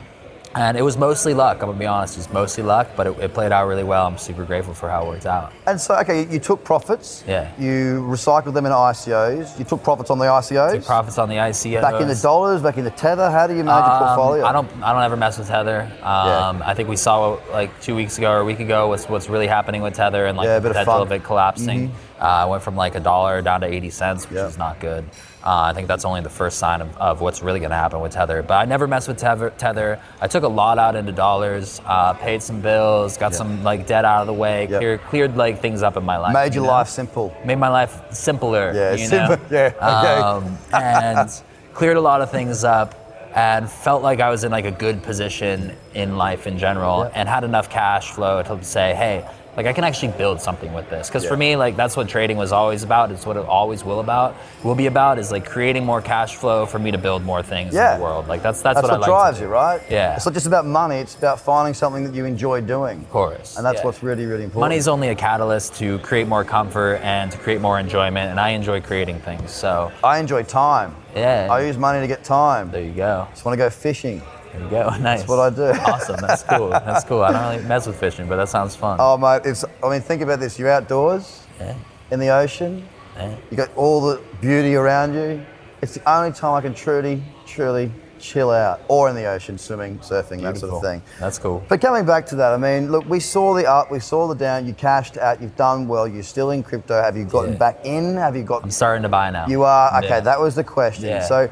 and 0.54 0.78
it 0.78 0.84
was 0.84 0.96
mostly 0.96 1.34
luck. 1.34 1.56
I'm 1.62 1.70
gonna 1.70 1.80
be 1.80 1.88
honest. 1.88 2.18
It 2.18 2.20
was 2.20 2.30
mostly 2.32 2.62
luck, 2.62 2.90
but 2.96 3.08
it, 3.08 3.18
it 3.20 3.34
played 3.34 3.52
out 3.52 3.68
really 3.68 3.84
well. 3.84 4.06
I'm 4.06 4.20
super 4.20 4.44
grateful 4.46 4.76
for 4.76 4.90
how 4.90 5.06
it 5.06 5.08
worked 5.08 5.26
out. 5.26 5.54
And 5.68 5.80
so, 5.82 5.96
okay, 5.98 6.26
you 6.32 6.40
took 6.40 6.64
profits. 6.64 7.26
Yeah. 7.28 7.52
You 7.60 8.02
recycled 8.10 8.54
them 8.54 8.66
in 8.66 8.72
ICOs. 8.72 9.60
You 9.60 9.66
took 9.66 9.84
profits 9.84 10.10
on 10.10 10.18
the 10.18 10.24
ICOs. 10.26 10.72
Took 10.72 10.86
profits 10.86 11.18
on 11.18 11.28
the 11.28 11.36
ICO. 11.36 11.82
Back 11.82 12.00
into 12.02 12.16
dollars, 12.22 12.62
back 12.62 12.78
into 12.78 12.90
tether. 12.92 13.30
How 13.30 13.48
do 13.48 13.54
you 13.54 13.66
manage 13.66 13.84
your 13.86 13.94
Um, 13.94 14.00
portfolio? 14.16 14.46
I 14.46 14.54
don't. 14.54 14.70
I 14.82 14.94
don't 14.94 15.04
ever 15.04 15.18
mess 15.18 15.38
with 15.38 15.50
Tether. 15.50 15.92
Um, 16.02 16.64
I 16.66 16.74
think 16.74 16.88
we 16.88 16.96
saw 16.96 17.38
like 17.52 17.70
two 17.82 17.96
weeks 17.96 18.18
ago 18.18 18.32
or 18.32 18.40
a 18.40 18.46
week 18.46 18.62
ago 18.62 18.88
what's 18.88 19.10
what's 19.10 19.28
really 19.28 19.48
happening 19.48 19.82
with 19.82 19.94
Tether 19.94 20.26
and 20.26 20.38
like 20.38 20.46
Yeah, 20.46 20.56
a 20.58 20.60
the 20.62 20.70
bit 20.70 20.78
of 20.78 20.86
potential. 20.86 20.94
Mm-hmm. 21.04 21.14
of, 21.14 21.22
it 21.22 21.24
collapsing. 21.26 21.92
Uh, 22.18 22.46
it 22.48 22.50
went 22.50 22.64
from 22.64 22.76
like 22.78 22.96
a 22.96 23.00
dollar 23.00 23.42
down 23.44 23.62
to 23.62 23.68
80 23.68 23.90
cents, 23.92 24.28
which 24.30 24.38
Yeah. 24.38 24.48
is 24.48 24.58
not 24.58 24.80
good. 24.80 25.04
Uh, 25.46 25.70
I 25.70 25.74
think 25.74 25.88
that's 25.88 26.04
only 26.04 26.20
the 26.22 26.32
first 26.32 26.58
sign 26.58 26.82
of, 26.82 26.98
of 26.98 27.22
what's 27.22 27.42
really 27.44 27.60
going 27.60 27.70
to 27.70 27.76
happen 27.78 28.02
with 28.02 28.12
Tether. 28.14 28.42
But 28.42 28.56
I 28.56 28.66
never 28.66 28.88
messed 28.88 29.08
with 29.08 29.18
Tether. 29.18 29.52
Tether. 29.52 30.00
I 30.20 30.28
took 30.28 30.44
a 30.44 30.48
lot 30.48 30.80
out 30.80 30.96
into 30.96 31.12
dollars, 31.12 31.80
uh, 31.86 32.14
paid 32.14 32.42
some 32.42 32.60
bills, 32.60 33.18
got 33.18 33.36
some 33.36 33.64
like 33.64 33.86
debt 33.86 34.04
out 34.04 34.22
of 34.22 34.28
the 34.28 34.34
way, 34.34 34.68
Yeah. 34.70 34.80
cleared, 34.80 35.02
cleared 35.10 35.38
like 35.58 35.62
things 35.62 35.84
up 35.84 35.98
in 35.98 36.04
my 36.04 36.18
life. 36.18 36.34
Made 36.34 36.54
your 36.54 36.64
you 36.64 36.68
know? 36.68 36.74
life 36.74 36.88
simple. 36.88 37.36
made 37.46 37.58
my 37.58 37.70
life 37.70 38.02
simpler. 38.12 38.72
Yeah, 38.74 38.94
you 38.94 39.08
simple- 39.08 39.38
know? 39.38 39.44
yeah, 39.52 39.74
okay. 39.82 40.22
Um, 40.22 40.58
and 40.74 41.30
cleared 41.74 41.98
a 41.98 42.02
lot 42.02 42.22
of 42.22 42.32
things 42.32 42.64
up, 42.64 42.96
and 43.36 43.70
felt 43.70 44.02
like 44.04 44.20
I 44.20 44.30
was 44.30 44.44
in 44.44 44.52
like 44.52 44.66
a 44.66 44.72
good 44.72 45.04
position 45.04 45.76
in 45.94 46.18
life 46.18 46.48
in 46.48 46.58
general, 46.58 47.00
Yeah. 47.06 47.20
and 47.20 47.30
had 47.30 47.44
enough 47.44 47.70
cash 47.70 48.12
flow 48.12 48.44
to 48.44 48.64
say, 48.64 48.94
hey. 48.96 49.28
Like 49.58 49.66
I 49.66 49.74
can 49.74 49.84
actually 49.84 50.14
build 50.20 50.40
something 50.40 50.72
with 50.72 50.88
this, 50.92 51.08
because 51.08 51.24
Yeah. 51.24 51.30
for 51.32 51.38
me, 51.38 51.56
like 51.56 51.76
that's 51.76 51.98
what 51.98 52.08
trading 52.08 52.38
was 52.38 52.52
always 52.52 52.84
about. 52.84 53.12
It's 53.12 53.26
what 53.26 53.38
it 53.38 53.46
always 53.48 53.84
will 53.84 54.00
about, 54.02 54.36
will 54.64 54.76
be 54.76 54.86
about, 54.86 55.18
is 55.18 55.32
like 55.32 55.46
creating 55.50 55.84
more 55.84 56.00
cash 56.00 56.36
flow 56.36 56.68
for 56.68 56.78
me 56.78 56.92
to 56.92 56.98
build 57.00 57.24
more 57.24 57.42
things 57.42 57.74
Yeah. 57.74 57.96
in 57.96 58.00
the 58.00 58.04
world. 58.06 58.28
Like 58.28 58.44
that's 58.44 58.62
that's, 58.62 58.76
That's 58.76 58.88
what, 58.88 59.00
what, 59.00 59.10
I 59.10 59.12
like 59.12 59.20
drives 59.22 59.40
you, 59.42 59.48
right? 59.48 59.82
Yeah. 59.90 60.16
It's 60.16 60.26
not 60.28 60.36
just 60.36 60.46
about 60.46 60.68
money. 60.68 60.98
It's 60.98 61.16
about 61.16 61.40
finding 61.40 61.74
something 61.74 62.04
that 62.04 62.14
you 62.14 62.26
enjoy 62.26 62.62
doing. 62.62 63.00
Of 63.00 63.10
course. 63.10 63.58
And 63.58 63.66
that's 63.66 63.80
yeah. 63.80 63.86
what's 63.86 64.04
really, 64.04 64.28
really 64.28 64.44
important. 64.44 64.62
Money's 64.70 64.88
only 64.88 65.10
a 65.10 65.16
catalyst 65.16 65.74
to 65.78 65.98
create 66.00 66.28
more 66.28 66.44
comfort 66.44 66.98
and 67.02 67.32
to 67.32 67.38
create 67.40 67.60
more 67.60 67.80
enjoyment, 67.80 68.30
and 68.30 68.40
I 68.40 68.50
enjoy 68.50 68.80
creating 68.82 69.20
things. 69.22 69.52
So 69.52 69.92
I 70.04 70.20
enjoy 70.20 70.44
time. 70.44 70.96
yeah, 71.16 71.48
I 71.50 71.62
use 71.66 71.80
money 71.80 72.00
to 72.00 72.08
get 72.08 72.24
time. 72.24 72.70
there 72.70 72.84
you 72.84 72.92
go. 72.94 73.28
Just 73.32 73.44
want 73.44 73.54
to 73.54 73.58
go 73.58 73.72
fishing. 73.72 74.22
There 74.58 74.66
you 74.66 74.70
go. 74.72 74.90
Nice. 75.00 75.20
That's 75.20 75.28
what 75.30 75.40
I 75.40 75.50
do. 75.56 75.80
Awesome. 75.80 76.18
That's 76.20 76.44
cool. 76.44 76.70
That's 76.70 77.04
cool. 77.06 77.22
I 77.22 77.32
don't 77.32 77.56
really 77.58 77.68
mess 77.68 77.88
with 77.88 78.00
fishing, 78.00 78.28
but 78.28 78.38
that 78.38 78.50
sounds 78.50 78.76
fun. 78.76 78.98
Oh, 79.00 79.18
mate, 79.18 79.42
it's, 79.46 79.64
I 79.84 79.90
mean, 79.90 80.02
think 80.02 80.22
about 80.22 80.40
this. 80.40 80.58
You're 80.58 80.70
outdoors 80.72 81.44
Yeah. 81.60 81.76
in 82.12 82.20
the 82.20 82.30
ocean. 82.30 82.88
Yeah. 83.16 83.36
You 83.52 83.58
got 83.58 83.74
all 83.76 84.02
the 84.02 84.22
beauty 84.42 84.76
around 84.76 85.14
you. 85.14 85.46
It's 85.82 85.94
the 85.94 86.10
only 86.12 86.32
time 86.32 86.54
I 86.56 86.62
can 86.62 86.74
truly, 86.74 87.22
truly 87.46 87.92
chill 88.20 88.50
out. 88.50 88.82
Or 88.88 89.10
in 89.10 89.16
the 89.16 89.26
ocean, 89.26 89.58
swimming, 89.60 90.00
surfing, 90.00 90.42
that 90.42 90.58
sort 90.58 90.74
of 90.74 90.82
thing. 90.82 91.02
That's 91.20 91.38
cool. 91.38 91.64
But 91.70 91.82
coming 91.82 92.04
back 92.06 92.26
to 92.28 92.36
that, 92.38 92.54
I 92.54 92.58
mean, 92.58 92.92
look, 92.92 93.08
we 93.08 93.20
saw 93.20 93.54
the 93.54 93.68
up, 93.70 93.92
we 93.92 94.00
saw 94.00 94.28
the 94.28 94.34
down. 94.36 94.66
You 94.66 94.74
cashed 94.74 95.18
out. 95.18 95.40
You've 95.42 95.56
done 95.56 95.88
well. 95.88 96.08
You're 96.08 96.24
still 96.24 96.50
in 96.52 96.64
crypto. 96.64 97.00
Have 97.02 97.16
you 97.16 97.26
gotten 97.26 97.54
Yeah. 97.54 97.58
back 97.60 97.86
in? 97.86 98.16
Have 98.18 98.36
you 98.36 98.44
got? 98.44 98.64
I'm 98.64 98.72
starting 98.72 99.04
to 99.04 99.10
buy 99.10 99.30
now. 99.30 99.46
You 99.48 99.64
are 99.64 99.96
okay. 100.00 100.08
Yeah. 100.10 100.20
That 100.22 100.40
was 100.40 100.56
the 100.56 100.64
question. 100.64 101.22
So, 101.24 101.48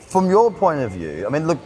from 0.00 0.30
your 0.30 0.50
point 0.50 0.80
of 0.80 0.92
view, 0.92 1.26
I 1.26 1.30
mean, 1.30 1.46
look, 1.46 1.58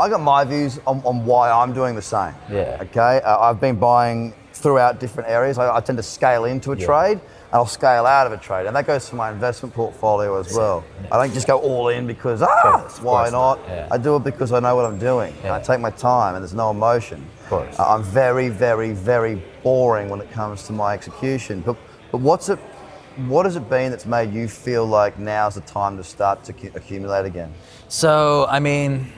I 0.00 0.08
got 0.08 0.20
my 0.20 0.44
views 0.44 0.78
on, 0.86 1.00
on 1.04 1.24
why 1.24 1.50
I'm 1.50 1.72
doing 1.72 1.94
the 1.94 2.02
same. 2.02 2.34
Yeah. 2.50 2.78
Okay. 2.82 3.20
Uh, 3.24 3.38
I've 3.40 3.60
been 3.60 3.76
buying 3.76 4.32
throughout 4.52 4.98
different 5.00 5.28
areas. 5.28 5.58
I, 5.58 5.76
I 5.76 5.80
tend 5.80 5.96
to 5.98 6.02
scale 6.02 6.44
into 6.44 6.72
a 6.72 6.76
Yeah. 6.76 6.86
trade, 6.86 7.12
and 7.12 7.54
I'll 7.54 7.66
scale 7.66 8.06
out 8.06 8.26
of 8.26 8.32
a 8.32 8.36
trade, 8.36 8.66
and 8.66 8.74
that 8.76 8.86
goes 8.86 9.08
for 9.08 9.16
my 9.16 9.30
investment 9.30 9.74
portfolio 9.74 10.38
as 10.38 10.52
well. 10.54 10.84
I 11.12 11.16
don't 11.16 11.32
just 11.32 11.46
go 11.46 11.58
all 11.58 11.88
in 11.88 12.06
because 12.06 12.42
ah, 12.42 12.80
course, 12.80 12.98
of 12.98 13.04
why 13.04 13.24
not? 13.30 13.58
not. 13.60 13.68
Yeah. 13.68 13.88
I 13.90 13.98
do 13.98 14.16
it 14.16 14.24
because 14.24 14.52
I 14.52 14.60
know 14.60 14.74
what 14.76 14.84
I'm 14.84 14.98
doing. 14.98 15.32
And 15.42 15.52
I 15.52 15.60
take 15.60 15.80
my 15.80 15.90
time, 15.90 16.34
and 16.34 16.42
there's 16.42 16.54
no 16.54 16.70
emotion. 16.70 17.24
Of 17.44 17.48
course. 17.48 17.78
Uh, 17.78 17.94
I'm 17.94 18.02
very, 18.02 18.48
very, 18.48 18.92
very 18.92 19.42
boring 19.62 20.08
when 20.08 20.20
it 20.20 20.30
comes 20.30 20.64
to 20.64 20.72
my 20.72 20.94
execution. 20.94 21.60
But, 21.60 21.76
but 22.12 22.20
what's 22.20 22.48
it? 22.48 22.58
What 23.26 23.46
has 23.46 23.56
it 23.56 23.68
been 23.68 23.90
that's 23.90 24.06
made 24.06 24.32
you 24.32 24.46
feel 24.46 24.86
like 24.86 25.18
now's 25.18 25.56
the 25.56 25.60
time 25.62 25.96
to 25.96 26.04
start 26.04 26.44
to 26.44 26.52
cu- 26.52 26.70
accumulate 26.76 27.26
again? 27.26 27.52
So, 27.88 28.46
I 28.48 28.60
mean, 28.60 29.10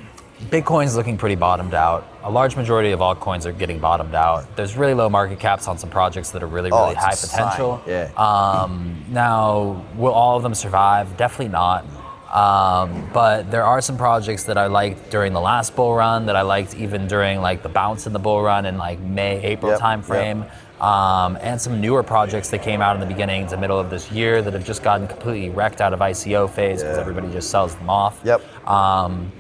Bitcoin's 0.49 0.97
looking 0.97 1.17
pretty 1.19 1.35
bottomed 1.35 1.75
out. 1.75 2.07
A 2.25 2.31
large 2.31 2.57
majority 2.57 2.91
of 2.93 3.01
altcoins 3.01 3.45
are 3.47 3.53
getting 3.53 3.79
bottomed 3.79 4.15
out. 4.15 4.57
There's 4.57 4.77
really 4.77 4.95
low 4.95 5.09
market 5.09 5.39
caps 5.39 5.69
on 5.69 5.79
some 5.79 5.91
projects 5.91 6.31
that 6.31 6.43
are 6.43 6.47
really, 6.47 6.71
Oh, 6.71 6.79
really 6.85 6.93
it's 6.97 7.05
high 7.05 7.15
potential. 7.45 7.83
Yeah. 7.87 8.11
Um, 8.17 9.05
now, 9.11 9.85
will 9.97 10.13
all 10.13 10.37
of 10.37 10.43
them 10.43 10.55
survive? 10.55 11.17
Definitely 11.17 11.49
not. 11.53 11.85
Um, 12.33 13.09
but 13.13 13.51
there 13.51 13.65
are 13.65 13.81
some 13.81 13.99
projects 13.99 14.45
that 14.45 14.57
I 14.57 14.67
liked 14.67 15.11
during 15.11 15.33
the 15.33 15.41
last 15.41 15.75
bull 15.75 15.95
run 15.95 16.27
that 16.27 16.37
I 16.37 16.43
liked 16.43 16.75
even 16.77 17.07
during 17.09 17.41
like 17.41 17.63
the 17.63 17.69
bounce 17.69 18.07
in 18.07 18.13
the 18.13 18.21
bull 18.21 18.41
run 18.41 18.67
in 18.67 18.79
like 18.79 19.01
May, 19.01 19.43
April 19.43 19.73
Yep, 19.73 19.81
time 19.81 20.03
frame. 20.03 20.45
Um, 20.81 21.37
and 21.43 21.61
some 21.61 21.81
newer 21.81 22.03
projects 22.03 22.49
that 22.51 22.63
came 22.63 22.81
out 22.81 22.95
in 22.97 23.01
the 23.01 23.07
beginning 23.07 23.47
to 23.49 23.57
middle 23.59 23.79
of 23.79 23.91
this 23.91 24.11
year 24.11 24.41
that 24.43 24.53
have 24.55 24.65
just 24.65 24.83
gotten 24.83 25.07
completely 25.09 25.51
wrecked 25.51 25.81
out 25.83 25.93
of 25.93 25.99
ICO 26.01 26.49
phase 26.49 26.81
because 26.83 26.97
Yeah. 26.97 27.01
everybody 27.03 27.31
just 27.33 27.51
sells 27.51 27.75
them 27.75 27.91
off. 27.91 28.19
Yep. 28.25 28.41
Um, 28.67 29.31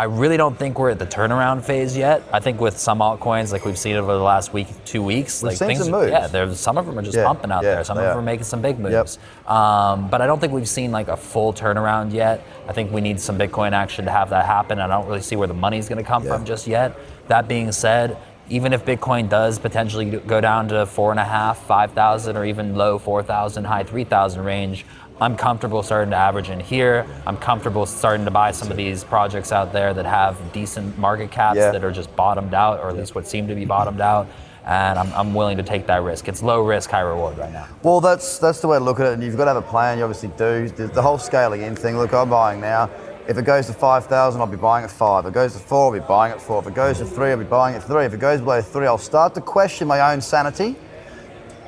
I 0.00 0.04
really 0.04 0.38
don't 0.38 0.58
think 0.58 0.78
we're 0.78 0.88
at 0.88 0.98
the 0.98 1.04
turnaround 1.04 1.62
phase 1.62 1.94
yet. 1.94 2.22
I 2.32 2.40
think 2.40 2.58
with 2.58 2.78
some 2.78 3.00
altcoins, 3.00 3.52
like 3.52 3.66
we've 3.66 3.76
seen 3.76 3.96
over 3.96 4.14
the 4.14 4.22
last 4.22 4.50
week, 4.50 4.68
two 4.86 5.02
weeks, 5.02 5.42
We've 5.42 5.50
like 5.50 5.58
things, 5.58 5.84
some 5.84 5.92
are- 5.92 6.08
yeah, 6.08 6.26
there's 6.26 6.58
some 6.58 6.78
of 6.78 6.86
them 6.86 6.98
are 6.98 7.02
just 7.02 7.18
Yeah, 7.18 7.26
pumping 7.26 7.52
out 7.52 7.62
yeah, 7.62 7.74
there. 7.74 7.84
Some 7.84 7.98
of 7.98 8.04
them 8.04 8.16
are. 8.16 8.22
making 8.22 8.44
some 8.44 8.62
big 8.62 8.78
moves. 8.78 9.18
Um, 9.46 10.08
but 10.08 10.22
I 10.22 10.26
don't 10.26 10.40
think 10.40 10.54
we've 10.54 10.66
seen 10.66 10.90
like 10.90 11.08
a 11.08 11.18
full 11.18 11.52
turnaround 11.52 12.14
yet. 12.14 12.42
I 12.66 12.72
think 12.72 12.90
we 12.92 13.02
need 13.02 13.20
some 13.20 13.36
Bitcoin 13.36 13.72
action 13.72 14.06
to 14.06 14.10
have 14.10 14.30
that 14.30 14.46
happen. 14.46 14.80
I 14.80 14.86
don't 14.86 15.06
really 15.06 15.20
see 15.20 15.36
where 15.36 15.48
the 15.48 15.52
money's 15.52 15.86
going 15.86 16.02
to 16.02 16.08
come 16.08 16.24
Yeah. 16.24 16.34
from 16.34 16.46
just 16.46 16.66
yet. 16.66 16.96
That 17.28 17.46
being 17.46 17.70
said, 17.70 18.16
even 18.48 18.72
if 18.72 18.86
Bitcoin 18.86 19.28
does 19.28 19.58
potentially 19.58 20.06
go 20.06 20.40
down 20.40 20.68
to 20.68 20.86
four 20.86 21.10
and 21.10 21.20
a 21.20 21.24
half, 21.24 21.58
five 21.66 21.90
thousand, 21.92 22.38
or 22.38 22.46
even 22.46 22.74
low 22.74 22.98
four 22.98 23.22
thousand, 23.22 23.64
high 23.64 23.84
three 23.84 24.04
thousand 24.04 24.44
range, 24.44 24.86
I'm 25.20 25.36
comfortable 25.36 25.82
starting 25.82 26.10
to 26.12 26.16
average 26.16 26.48
in 26.48 26.60
here. 26.60 27.06
I'm 27.26 27.36
comfortable 27.36 27.84
starting 27.84 28.24
to 28.24 28.30
buy 28.30 28.52
some 28.52 28.70
of 28.70 28.76
these 28.78 29.04
projects 29.04 29.52
out 29.52 29.70
there 29.72 29.92
that 29.92 30.06
have 30.06 30.38
decent 30.52 30.96
market 30.98 31.30
caps 31.30 31.58
Yeah. 31.58 31.72
that 31.72 31.84
are 31.84 31.92
just 31.92 32.14
bottomed 32.16 32.54
out, 32.54 32.80
or 32.80 32.88
at 32.88 32.96
least 32.96 33.14
what 33.14 33.26
seem 33.26 33.46
to 33.48 33.54
be 33.54 33.66
bottomed 33.66 34.00
out. 34.00 34.26
And 34.64 34.98
I'm, 34.98 35.12
I'm 35.12 35.34
willing 35.34 35.56
to 35.58 35.62
take 35.62 35.86
that 35.88 36.02
risk. 36.02 36.28
It's 36.28 36.42
low 36.42 36.62
risk, 36.64 36.90
high 36.90 37.00
reward 37.00 37.36
right 37.38 37.52
now. 37.52 37.66
Well, 37.82 38.00
that's 38.00 38.38
that's 38.38 38.60
the 38.60 38.68
way 38.68 38.78
to 38.78 38.84
look 38.84 39.00
at 39.00 39.06
it, 39.06 39.12
and 39.14 39.22
you've 39.22 39.36
got 39.36 39.44
to 39.46 39.54
have 39.54 39.62
a 39.64 39.66
plan. 39.66 39.98
You 39.98 40.04
obviously 40.04 40.30
do. 40.36 40.68
The, 40.68 40.86
the 40.86 41.02
whole 41.02 41.18
scaling 41.18 41.62
in 41.62 41.74
thing. 41.76 41.96
Look, 41.98 42.12
I'm 42.14 42.28
buying 42.30 42.60
now. 42.60 42.90
If 43.28 43.36
it 43.38 43.44
goes 43.44 43.66
to 43.66 43.72
5,000, 43.72 44.40
I'll 44.40 44.46
be 44.46 44.56
buying 44.56 44.84
at 44.84 44.90
five. 44.90 45.24
If 45.24 45.30
it 45.30 45.34
goes 45.34 45.52
to 45.52 45.58
four, 45.60 45.86
I'll 45.94 46.00
be 46.00 46.06
buying 46.06 46.32
at 46.32 46.40
four. 46.42 46.60
If 46.60 46.66
it 46.66 46.74
goes 46.74 46.98
to 46.98 47.04
three, 47.04 47.30
I'll 47.30 47.36
be 47.38 47.44
buying 47.44 47.76
at 47.76 47.84
three. 47.84 48.04
If 48.04 48.12
it 48.14 48.20
goes 48.20 48.40
below 48.40 48.60
three, 48.60 48.86
I'll 48.86 48.98
start 48.98 49.34
to 49.34 49.40
question 49.40 49.86
my 49.86 50.12
own 50.12 50.20
sanity. 50.20 50.76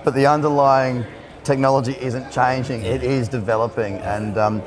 But 0.04 0.14
the 0.14 0.26
underlying 0.26 1.04
technology 1.44 1.96
isn't 2.00 2.30
changing; 2.30 2.84
it 2.84 3.02
is 3.02 3.28
developing, 3.28 3.96
and 3.98 4.36
um, 4.38 4.62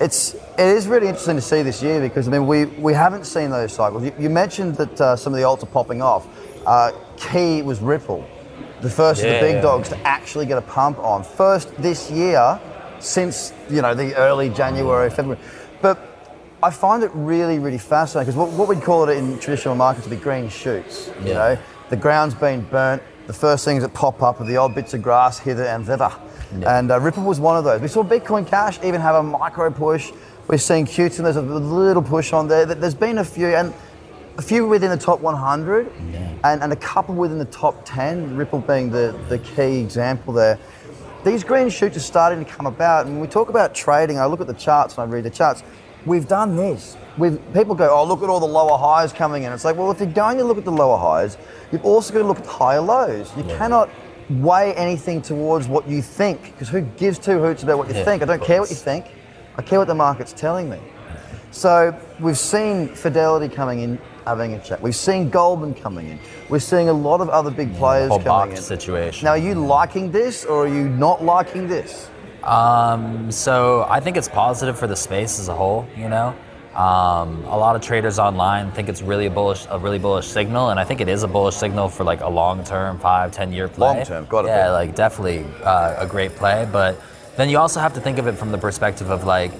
it's 0.00 0.34
it 0.34 0.66
is 0.76 0.86
really 0.86 1.08
interesting 1.08 1.36
to 1.36 1.42
see 1.42 1.62
this 1.62 1.82
year 1.82 2.00
because 2.00 2.28
I 2.28 2.30
mean 2.30 2.46
we 2.46 2.66
we 2.66 2.92
haven't 2.94 3.24
seen 3.24 3.50
those 3.50 3.72
cycles. 3.72 4.04
You, 4.04 4.12
you 4.18 4.30
mentioned 4.30 4.76
that 4.76 5.00
uh, 5.00 5.16
some 5.16 5.32
of 5.32 5.38
the 5.38 5.44
alts 5.44 5.62
are 5.62 5.66
popping 5.66 6.02
off. 6.02 6.26
Uh, 6.66 6.92
key 7.16 7.62
was 7.62 7.80
Ripple, 7.80 8.24
the 8.80 8.90
first 8.90 9.22
of 9.22 9.28
the 9.28 9.40
big 9.40 9.62
dogs 9.62 9.88
to 9.88 9.98
actually 10.06 10.46
get 10.46 10.58
a 10.58 10.62
pump 10.62 10.98
on. 10.98 11.22
First 11.24 11.74
this 11.76 12.10
year 12.10 12.60
since 13.00 13.52
you 13.70 13.82
know 13.82 13.94
the 13.94 14.14
early 14.16 14.50
January, 14.50 15.10
February. 15.10 15.40
But 15.80 15.98
I 16.62 16.70
find 16.70 17.04
it 17.04 17.10
really, 17.14 17.60
really 17.60 17.78
fascinating 17.78 18.32
because 18.32 18.36
what, 18.36 18.50
what 18.58 18.68
we'd 18.68 18.82
call 18.82 19.08
it 19.08 19.16
in 19.16 19.38
traditional 19.38 19.76
markets 19.76 20.08
would 20.08 20.16
be 20.16 20.22
green 20.22 20.48
shoots. 20.48 21.08
You 21.20 21.28
Yeah. 21.28 21.34
know, 21.34 21.58
the 21.88 21.96
ground's 21.96 22.34
been 22.34 22.62
burnt. 22.62 23.02
The 23.28 23.34
first 23.34 23.62
things 23.62 23.82
that 23.82 23.92
pop 23.92 24.22
up 24.22 24.40
are 24.40 24.44
the 24.44 24.56
odd 24.56 24.74
bits 24.74 24.94
of 24.94 25.02
grass 25.02 25.38
hither 25.38 25.66
and 25.66 25.84
thither. 25.84 26.10
And 26.66 26.90
uh, 26.90 26.98
Ripple 26.98 27.24
was 27.24 27.38
one 27.38 27.58
of 27.58 27.64
those. 27.64 27.78
We 27.82 27.88
saw 27.88 28.02
Bitcoin 28.02 28.46
Cash 28.46 28.78
even 28.82 29.02
have 29.02 29.16
a 29.16 29.22
micro 29.22 29.70
push. 29.70 30.10
We're 30.46 30.56
seeing 30.56 30.86
Qtum, 30.86 31.24
there's 31.24 31.36
a 31.36 31.42
little 31.42 32.02
push 32.02 32.32
on 32.32 32.48
there. 32.48 32.64
There's 32.64 32.94
been 32.94 33.18
a 33.18 33.24
few, 33.24 33.48
and 33.48 33.74
a 34.38 34.42
few 34.42 34.66
within 34.66 34.88
the 34.88 34.96
top 34.96 35.20
100 35.20 35.92
and, 36.42 36.62
and 36.62 36.72
a 36.72 36.76
couple 36.76 37.14
within 37.14 37.38
the 37.38 37.44
top 37.44 37.84
10, 37.84 38.34
Ripple 38.34 38.60
being 38.60 38.88
the, 38.88 39.14
the 39.28 39.38
key 39.40 39.78
example 39.78 40.32
there. 40.32 40.58
These 41.22 41.44
green 41.44 41.68
shoots 41.68 41.98
are 41.98 42.00
starting 42.00 42.42
to 42.42 42.50
come 42.50 42.64
about. 42.64 43.04
And 43.04 43.16
when 43.16 43.20
we 43.20 43.28
talk 43.28 43.50
about 43.50 43.74
trading, 43.74 44.18
I 44.18 44.24
look 44.24 44.40
at 44.40 44.46
the 44.46 44.54
charts 44.54 44.96
and 44.96 45.02
I 45.02 45.14
read 45.14 45.24
the 45.24 45.30
charts. 45.30 45.62
We've 46.06 46.26
done 46.28 46.56
this. 46.56 46.96
We've, 47.16 47.40
people 47.52 47.74
go, 47.74 47.88
oh, 47.90 48.04
look 48.04 48.22
at 48.22 48.28
all 48.28 48.40
the 48.40 48.46
lower 48.46 48.78
highs 48.78 49.12
coming 49.12 49.42
in. 49.42 49.52
It's 49.52 49.64
like, 49.64 49.76
well, 49.76 49.90
if 49.90 49.98
you're 49.98 50.08
going 50.08 50.38
to 50.38 50.44
look 50.44 50.58
at 50.58 50.64
the 50.64 50.72
lower 50.72 50.96
highs, 50.96 51.36
you've 51.72 51.84
also 51.84 52.12
got 52.12 52.20
to 52.20 52.26
look 52.26 52.38
at 52.38 52.44
the 52.44 52.50
higher 52.50 52.80
lows. 52.80 53.30
You 53.36 53.44
cannot 53.44 53.90
weigh 54.30 54.74
anything 54.74 55.20
towards 55.22 55.66
what 55.68 55.88
you 55.88 56.02
think, 56.02 56.52
because 56.52 56.68
who 56.68 56.82
gives 56.82 57.18
two 57.18 57.40
hoots 57.40 57.62
about 57.62 57.78
what 57.78 57.88
you 57.88 57.94
Yeah, 57.94 58.04
think? 58.04 58.22
I 58.22 58.26
don't 58.26 58.42
care 58.42 58.60
what 58.60 58.70
you 58.70 58.76
think. 58.76 59.06
I 59.56 59.62
care 59.62 59.78
what 59.78 59.88
the 59.88 59.94
market's 59.94 60.32
telling 60.32 60.70
me. 60.70 60.78
So 61.50 61.98
we've 62.20 62.38
seen 62.38 62.88
Fidelity 62.88 63.52
coming 63.52 63.80
in, 63.80 63.98
having 64.26 64.52
a 64.52 64.60
chat. 64.60 64.80
We've 64.82 64.94
seen 64.94 65.30
Goldman 65.30 65.74
coming 65.74 66.10
in. 66.10 66.20
We're 66.50 66.58
seeing 66.60 66.88
a 66.90 66.92
lot 66.92 67.20
of 67.20 67.30
other 67.30 67.50
big 67.50 67.74
players 67.76 68.10
whole 68.10 68.20
coming 68.20 68.56
in. 68.56 68.62
situation. 68.62 69.24
Now, 69.24 69.30
are 69.32 69.38
you 69.38 69.54
liking 69.54 70.12
this 70.12 70.44
or 70.44 70.66
are 70.66 70.68
you 70.68 70.88
not 70.90 71.24
liking 71.24 71.66
this? 71.66 72.10
Um, 72.48 73.30
so 73.30 73.84
I 73.90 74.00
think 74.00 74.16
it's 74.16 74.28
positive 74.28 74.78
for 74.78 74.86
the 74.86 74.96
space 74.96 75.38
as 75.38 75.48
a 75.48 75.54
whole. 75.54 75.86
You 75.94 76.08
know, 76.08 76.34
um, 76.74 77.44
a 77.44 77.56
lot 77.56 77.76
of 77.76 77.82
traders 77.82 78.18
online 78.18 78.72
think 78.72 78.88
it's 78.88 79.02
really 79.02 79.26
a 79.26 79.30
bullish, 79.30 79.66
a 79.68 79.78
really 79.78 79.98
bullish 79.98 80.26
signal, 80.26 80.70
and 80.70 80.80
I 80.80 80.84
think 80.84 81.02
it 81.02 81.08
is 81.08 81.24
a 81.24 81.28
bullish 81.28 81.56
signal 81.56 81.90
for 81.90 82.04
like 82.04 82.22
a 82.22 82.28
long-term, 82.28 83.00
five, 83.00 83.32
ten-year 83.32 83.68
play. 83.68 83.96
Long-term, 83.96 84.26
gotta 84.30 84.48
yeah, 84.48 84.68
be. 84.68 84.72
like 84.72 84.94
definitely 84.94 85.44
uh, 85.62 85.96
a 85.98 86.06
great 86.06 86.32
play. 86.36 86.66
But 86.72 86.98
then 87.36 87.50
you 87.50 87.58
also 87.58 87.80
have 87.80 87.92
to 87.94 88.00
think 88.00 88.16
of 88.16 88.26
it 88.26 88.32
from 88.32 88.50
the 88.50 88.58
perspective 88.58 89.10
of 89.10 89.24
like, 89.24 89.52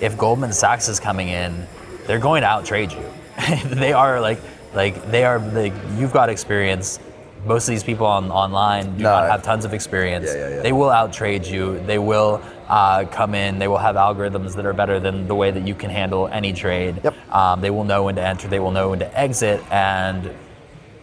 if 0.00 0.18
Goldman 0.18 0.52
Sachs 0.52 0.88
is 0.88 0.98
coming 0.98 1.28
in, 1.28 1.66
they're 2.06 2.18
going 2.18 2.42
to 2.42 2.48
out 2.48 2.64
trade 2.64 2.90
you. 2.90 3.04
they 3.64 3.92
are 3.92 4.20
like, 4.20 4.40
like 4.74 5.08
they 5.10 5.24
are 5.24 5.38
like 5.38 5.72
you've 5.96 6.12
got 6.12 6.28
experience. 6.28 6.98
Most 7.44 7.68
of 7.68 7.72
these 7.72 7.84
people 7.84 8.06
on 8.06 8.30
online 8.30 8.96
do 8.96 9.02
No. 9.04 9.10
not 9.10 9.30
have 9.30 9.42
tons 9.42 9.64
of 9.64 9.74
experience. 9.74 10.26
Yeah, 10.26 10.48
yeah, 10.48 10.54
yeah. 10.56 10.62
They 10.62 10.72
will 10.72 10.88
outtrade 10.88 11.46
you. 11.50 11.78
They 11.86 11.98
will 11.98 12.40
uh, 12.68 13.04
come 13.10 13.34
in. 13.34 13.58
They 13.58 13.68
will 13.68 13.78
have 13.78 13.96
algorithms 13.96 14.54
that 14.56 14.64
are 14.64 14.72
better 14.72 14.98
than 14.98 15.28
the 15.28 15.34
way 15.34 15.50
that 15.50 15.66
you 15.66 15.74
can 15.74 15.90
handle 15.90 16.28
any 16.28 16.52
trade. 16.52 17.00
Yep. 17.04 17.14
Um, 17.34 17.60
they 17.60 17.70
will 17.70 17.84
know 17.84 18.04
when 18.04 18.14
to 18.16 18.22
enter. 18.22 18.48
They 18.48 18.60
will 18.60 18.70
know 18.70 18.90
when 18.90 18.98
to 19.00 19.18
exit. 19.18 19.60
And 19.70 20.30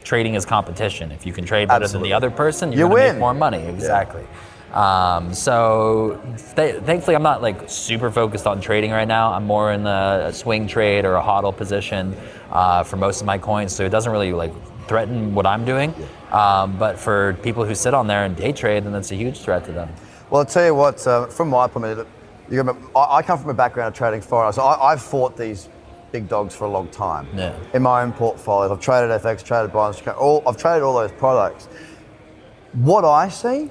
trading 0.04 0.34
is 0.34 0.46
competition. 0.46 1.12
If 1.12 1.26
you 1.28 1.34
can 1.34 1.46
trade 1.46 1.68
better 1.68 1.84
Absolutely. 1.84 2.10
than 2.10 2.22
the 2.22 2.28
other 2.28 2.32
person, 2.36 2.72
You 2.72 2.80
you're 2.80 2.90
going 2.90 3.02
to 3.02 3.06
win. 3.08 3.16
make 3.16 3.20
more 3.20 3.34
money. 3.36 3.64
Exactly. 3.68 4.26
Um, 4.74 5.34
so 5.34 6.20
th- 6.56 6.82
thankfully, 6.84 7.16
I'm 7.16 7.22
not 7.24 7.42
like 7.42 7.70
super 7.70 8.10
focused 8.10 8.48
on 8.48 8.62
trading 8.62 8.92
right 8.92 9.08
now. 9.08 9.34
I'm 9.34 9.44
more 9.46 9.74
in 9.74 9.84
the 9.84 10.32
swing 10.32 10.66
trade 10.66 11.04
or 11.06 11.16
a 11.18 11.22
hodl 11.22 11.56
position 11.56 12.16
uh, 12.52 12.82
for 12.84 12.96
most 12.98 13.20
of 13.22 13.28
my 13.28 13.38
coins. 13.38 13.76
So 13.76 13.86
it 13.86 13.90
doesn't 13.90 14.12
really 14.12 14.32
like 14.32 14.54
threaten 14.92 15.34
what 15.34 15.46
I'm 15.46 15.64
doing. 15.64 15.94
Um, 16.34 16.78
but 16.78 17.00
for 17.00 17.34
people 17.44 17.64
who 17.64 17.74
sit 17.76 17.94
on 17.94 18.08
there 18.08 18.26
and 18.26 18.36
day 18.36 18.52
trade, 18.52 18.84
then 18.84 18.92
that's 18.92 19.12
a 19.12 19.16
huge 19.16 19.40
threat 19.40 19.64
to 19.66 19.72
them. 19.72 19.88
Well, 20.30 20.40
I'll 20.42 20.46
tell 20.46 20.66
you 20.66 20.76
what, 20.76 21.08
uh, 21.08 21.28
from 21.28 21.48
my 21.48 21.68
point 21.68 21.86
of 21.86 22.08
view, 22.50 22.90
I, 22.94 23.22
come 23.22 23.40
from 23.40 23.50
a 23.52 23.54
background 23.54 23.88
of 23.88 23.94
trading 23.98 24.20
foreign, 24.20 24.52
so 24.52 24.64
I, 24.64 24.92
I've 24.92 25.02
fought 25.02 25.38
these 25.38 25.70
big 26.12 26.28
dogs 26.28 26.54
for 26.54 26.66
a 26.66 26.70
long 26.70 26.90
time 26.90 27.26
Yeah. 27.34 27.54
in 27.74 27.82
my 27.84 28.02
own 28.02 28.12
portfolios. 28.12 28.70
I've 28.70 28.82
traded 28.82 29.12
FX, 29.22 29.46
traded 29.46 29.72
bonds, 29.72 30.02
all, 30.20 30.44
I've 30.46 30.58
traded 30.58 30.84
all 30.84 30.94
those 30.94 31.14
products. 31.14 31.70
What 32.74 33.06
I 33.06 33.30
see, 33.30 33.70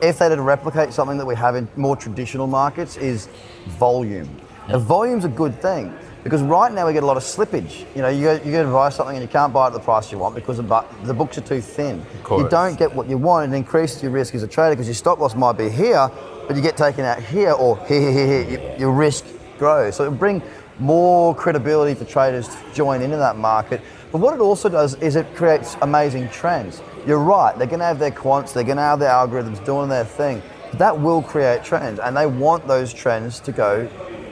if 0.00 0.20
they 0.20 0.28
did 0.28 0.38
replicate 0.38 0.92
something 0.92 1.18
that 1.18 1.26
we 1.26 1.34
have 1.34 1.56
in 1.56 1.66
more 1.74 1.96
traditional 1.96 2.46
markets, 2.46 2.96
is 2.96 3.28
volume. 3.66 4.28
Now, 4.68 4.78
volume's 4.78 5.24
a 5.24 5.28
good 5.42 5.60
thing 5.60 5.92
because 6.22 6.42
right 6.42 6.72
now 6.72 6.86
we 6.86 6.92
get 6.92 7.02
a 7.02 7.06
lot 7.06 7.16
of 7.16 7.22
slippage. 7.22 7.86
You 7.94 8.02
know, 8.02 8.08
you 8.08 8.24
go, 8.24 8.32
you 8.44 8.52
go 8.52 8.62
to 8.64 8.70
buy 8.70 8.90
something 8.90 9.16
and 9.16 9.22
you 9.22 9.28
can't 9.28 9.52
buy 9.52 9.64
it 9.64 9.68
at 9.68 9.72
the 9.74 9.80
price 9.80 10.12
you 10.12 10.18
want 10.18 10.34
because 10.34 10.58
the, 10.58 10.62
bu- 10.62 10.86
the 11.04 11.14
books 11.14 11.38
are 11.38 11.42
too 11.42 11.60
thin. 11.60 12.04
You 12.42 12.48
don't 12.48 12.78
get 12.78 12.94
what 12.94 13.08
you 13.08 13.16
want. 13.16 13.52
It 13.52 13.56
increases 13.56 14.02
your 14.02 14.12
risk 14.12 14.34
as 14.34 14.42
a 14.42 14.48
trader 14.48 14.74
because 14.74 14.86
your 14.86 14.94
stop 14.94 15.18
loss 15.18 15.34
might 15.34 15.56
be 15.56 15.70
here, 15.70 16.10
but 16.46 16.56
you 16.56 16.62
get 16.62 16.76
taken 16.76 17.04
out 17.04 17.22
here 17.22 17.52
or 17.52 17.78
here, 17.86 18.00
here, 18.00 18.12
here, 18.12 18.44
here. 18.44 18.60
Your, 18.60 18.78
your 18.78 18.92
risk 18.92 19.24
grows. 19.58 19.96
So 19.96 20.04
it'll 20.04 20.18
bring 20.18 20.42
more 20.78 21.34
credibility 21.34 21.94
for 21.94 22.04
traders 22.04 22.48
to 22.48 22.56
join 22.74 23.02
into 23.02 23.16
that 23.16 23.36
market. 23.36 23.80
But 24.12 24.18
what 24.18 24.34
it 24.34 24.40
also 24.40 24.68
does 24.68 24.94
is 24.96 25.16
it 25.16 25.34
creates 25.36 25.76
amazing 25.82 26.28
trends. 26.30 26.82
You're 27.06 27.18
right, 27.18 27.56
they're 27.56 27.66
going 27.66 27.80
to 27.80 27.86
have 27.86 27.98
their 27.98 28.10
quants, 28.10 28.52
they're 28.52 28.64
going 28.64 28.76
to 28.76 28.82
have 28.82 28.98
their 28.98 29.10
algorithms 29.10 29.64
doing 29.64 29.88
their 29.88 30.04
thing. 30.04 30.42
That 30.74 30.98
will 30.98 31.22
create 31.22 31.64
trends, 31.64 31.98
and 31.98 32.16
they 32.16 32.26
want 32.26 32.66
those 32.66 32.92
trends 32.92 33.40
to 33.40 33.52
go 33.52 33.88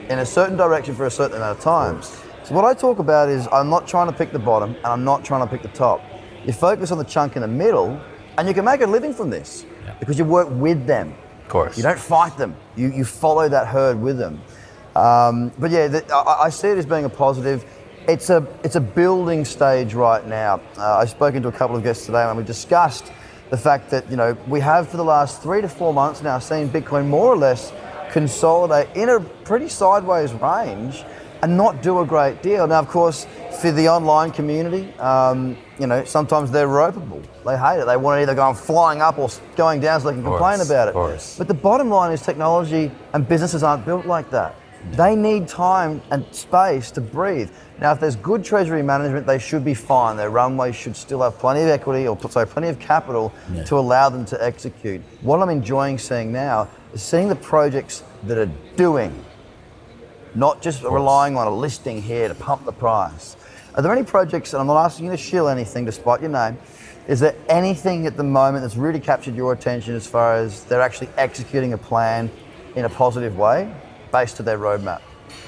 in 0.09 0.19
a 0.19 0.25
certain 0.25 0.57
direction 0.57 0.95
for 0.95 1.05
a 1.05 1.11
certain 1.11 1.37
amount 1.37 1.57
of 1.57 1.63
time. 1.63 2.01
So 2.43 2.55
what 2.55 2.65
I 2.65 2.73
talk 2.73 2.99
about 2.99 3.29
is 3.29 3.47
I'm 3.51 3.69
not 3.69 3.87
trying 3.87 4.07
to 4.07 4.17
pick 4.17 4.31
the 4.31 4.39
bottom, 4.39 4.75
and 4.75 4.85
I'm 4.85 5.03
not 5.03 5.23
trying 5.23 5.41
to 5.41 5.47
pick 5.47 5.61
the 5.61 5.69
top. 5.69 6.01
You 6.43 6.51
focus 6.51 6.91
on 6.91 6.97
the 6.97 7.03
chunk 7.03 7.35
in 7.35 7.43
the 7.43 7.47
middle, 7.47 8.01
and 8.37 8.47
you 8.47 8.53
can 8.53 8.65
make 8.65 8.81
a 8.81 8.87
living 8.87 9.13
from 9.13 9.29
this 9.29 9.65
because 9.99 10.17
you 10.17 10.25
work 10.25 10.47
with 10.51 10.87
them. 10.87 11.13
Of 11.43 11.49
course. 11.49 11.77
You 11.77 11.83
don't 11.83 11.99
fight 11.99 12.37
them. 12.37 12.55
You, 12.75 12.91
you 12.91 13.05
follow 13.05 13.47
that 13.49 13.67
herd 13.67 14.01
with 14.01 14.17
them. 14.17 14.41
Um, 14.95 15.51
but 15.59 15.69
yeah, 15.69 15.87
the, 15.87 16.13
I, 16.13 16.45
I 16.45 16.49
see 16.49 16.69
it 16.69 16.77
as 16.77 16.85
being 16.85 17.05
a 17.05 17.09
positive. 17.09 17.63
It's 18.07 18.31
a 18.31 18.47
it's 18.63 18.75
a 18.75 18.81
building 18.81 19.45
stage 19.45 19.93
right 19.93 20.25
now. 20.25 20.61
Uh, 20.77 20.97
I've 20.97 21.11
spoken 21.11 21.43
to 21.43 21.49
a 21.49 21.51
couple 21.51 21.75
of 21.75 21.83
guests 21.83 22.07
today, 22.07 22.23
and 22.23 22.35
we 22.37 22.43
discussed 22.43 23.11
the 23.51 23.57
fact 23.57 23.91
that 23.91 24.09
you 24.09 24.17
know 24.17 24.35
we 24.47 24.59
have 24.61 24.89
for 24.89 24.97
the 24.97 25.03
last 25.03 25.43
three 25.43 25.61
to 25.61 25.69
four 25.69 25.93
months 25.93 26.23
now 26.23 26.39
seen 26.39 26.69
Bitcoin 26.69 27.07
more 27.07 27.27
or 27.27 27.37
less 27.37 27.71
consolidate 28.11 28.95
in 28.95 29.09
a 29.09 29.19
pretty 29.19 29.69
sideways 29.69 30.33
range 30.33 31.03
and 31.41 31.55
not 31.55 31.81
do 31.81 31.99
a 31.99 32.05
great 32.05 32.41
deal. 32.41 32.67
Now, 32.67 32.79
of 32.79 32.87
course, 32.89 33.25
for 33.61 33.71
the 33.71 33.87
online 33.87 34.31
community, 34.31 34.93
um, 34.99 35.55
you 35.79 35.87
know, 35.87 36.03
sometimes 36.03 36.51
they're 36.51 36.67
ropeable. 36.67 37.23
They 37.45 37.57
hate 37.57 37.79
it. 37.81 37.85
They 37.85 37.95
want 37.97 38.19
it 38.19 38.23
either 38.23 38.35
going 38.35 38.55
flying 38.55 39.01
up 39.01 39.17
or 39.17 39.29
going 39.55 39.79
down 39.79 40.01
so 40.01 40.09
they 40.09 40.15
can 40.15 40.23
course, 40.23 40.37
complain 40.39 40.61
about 40.67 40.89
it. 40.89 40.93
course. 40.93 41.37
But 41.37 41.47
the 41.47 41.53
bottom 41.53 41.89
line 41.89 42.11
is 42.11 42.21
technology 42.21 42.91
and 43.13 43.27
businesses 43.27 43.63
aren't 43.63 43.85
built 43.85 44.05
like 44.05 44.29
that. 44.31 44.55
They 44.91 45.15
need 45.15 45.47
time 45.47 46.01
and 46.09 46.25
space 46.33 46.89
to 46.91 47.01
breathe. 47.01 47.49
Now, 47.81 47.91
if 47.91 47.99
there's 47.99 48.15
good 48.15 48.43
treasury 48.45 48.81
management, 48.81 49.27
they 49.27 49.39
should 49.39 49.63
be 49.65 49.73
fine. 49.73 50.15
Their 50.15 50.29
runway 50.29 50.71
should 50.71 50.95
still 50.95 51.21
have 51.21 51.37
plenty 51.37 51.61
of 51.61 51.67
equity 51.67 52.07
or 52.07 52.17
sorry, 52.29 52.47
plenty 52.47 52.69
of 52.69 52.79
capital 52.79 53.33
Yeah. 53.53 53.63
to 53.65 53.77
allow 53.77 54.09
them 54.09 54.25
to 54.25 54.41
execute. 54.43 55.01
What 55.21 55.41
I'm 55.41 55.49
enjoying 55.49 55.97
seeing 55.97 56.31
now 56.31 56.67
is 56.93 57.01
seeing 57.01 57.27
the 57.27 57.35
projects 57.35 58.03
that 58.23 58.37
are 58.37 58.51
doing, 58.75 59.23
not 60.35 60.61
just 60.61 60.83
relying 60.83 61.37
on 61.37 61.47
a 61.47 61.55
listing 61.55 62.01
here 62.01 62.27
to 62.27 62.35
pump 62.35 62.65
the 62.65 62.71
price. 62.71 63.35
Are 63.75 63.81
there 63.81 63.91
any 63.91 64.03
projects, 64.03 64.53
and 64.53 64.61
I'm 64.61 64.67
not 64.67 64.83
asking 64.83 65.05
you 65.05 65.11
to 65.11 65.17
shill 65.17 65.47
anything 65.47 65.85
despite 65.85 66.21
your 66.21 66.31
name, 66.31 66.57
is 67.07 67.19
there 67.19 67.35
anything 67.47 68.05
at 68.05 68.17
the 68.17 68.23
moment 68.23 68.63
that's 68.63 68.75
really 68.75 68.99
captured 68.99 69.35
your 69.35 69.53
attention 69.53 69.95
as 69.95 70.05
far 70.05 70.35
as 70.35 70.63
they're 70.65 70.81
actually 70.81 71.09
executing 71.17 71.73
a 71.73 71.77
plan 71.77 72.29
in 72.75 72.85
a 72.85 72.89
positive 72.89 73.37
way 73.37 73.73
based 74.11 74.37
to 74.37 74.43
their 74.43 74.57
roadmap? 74.57 75.01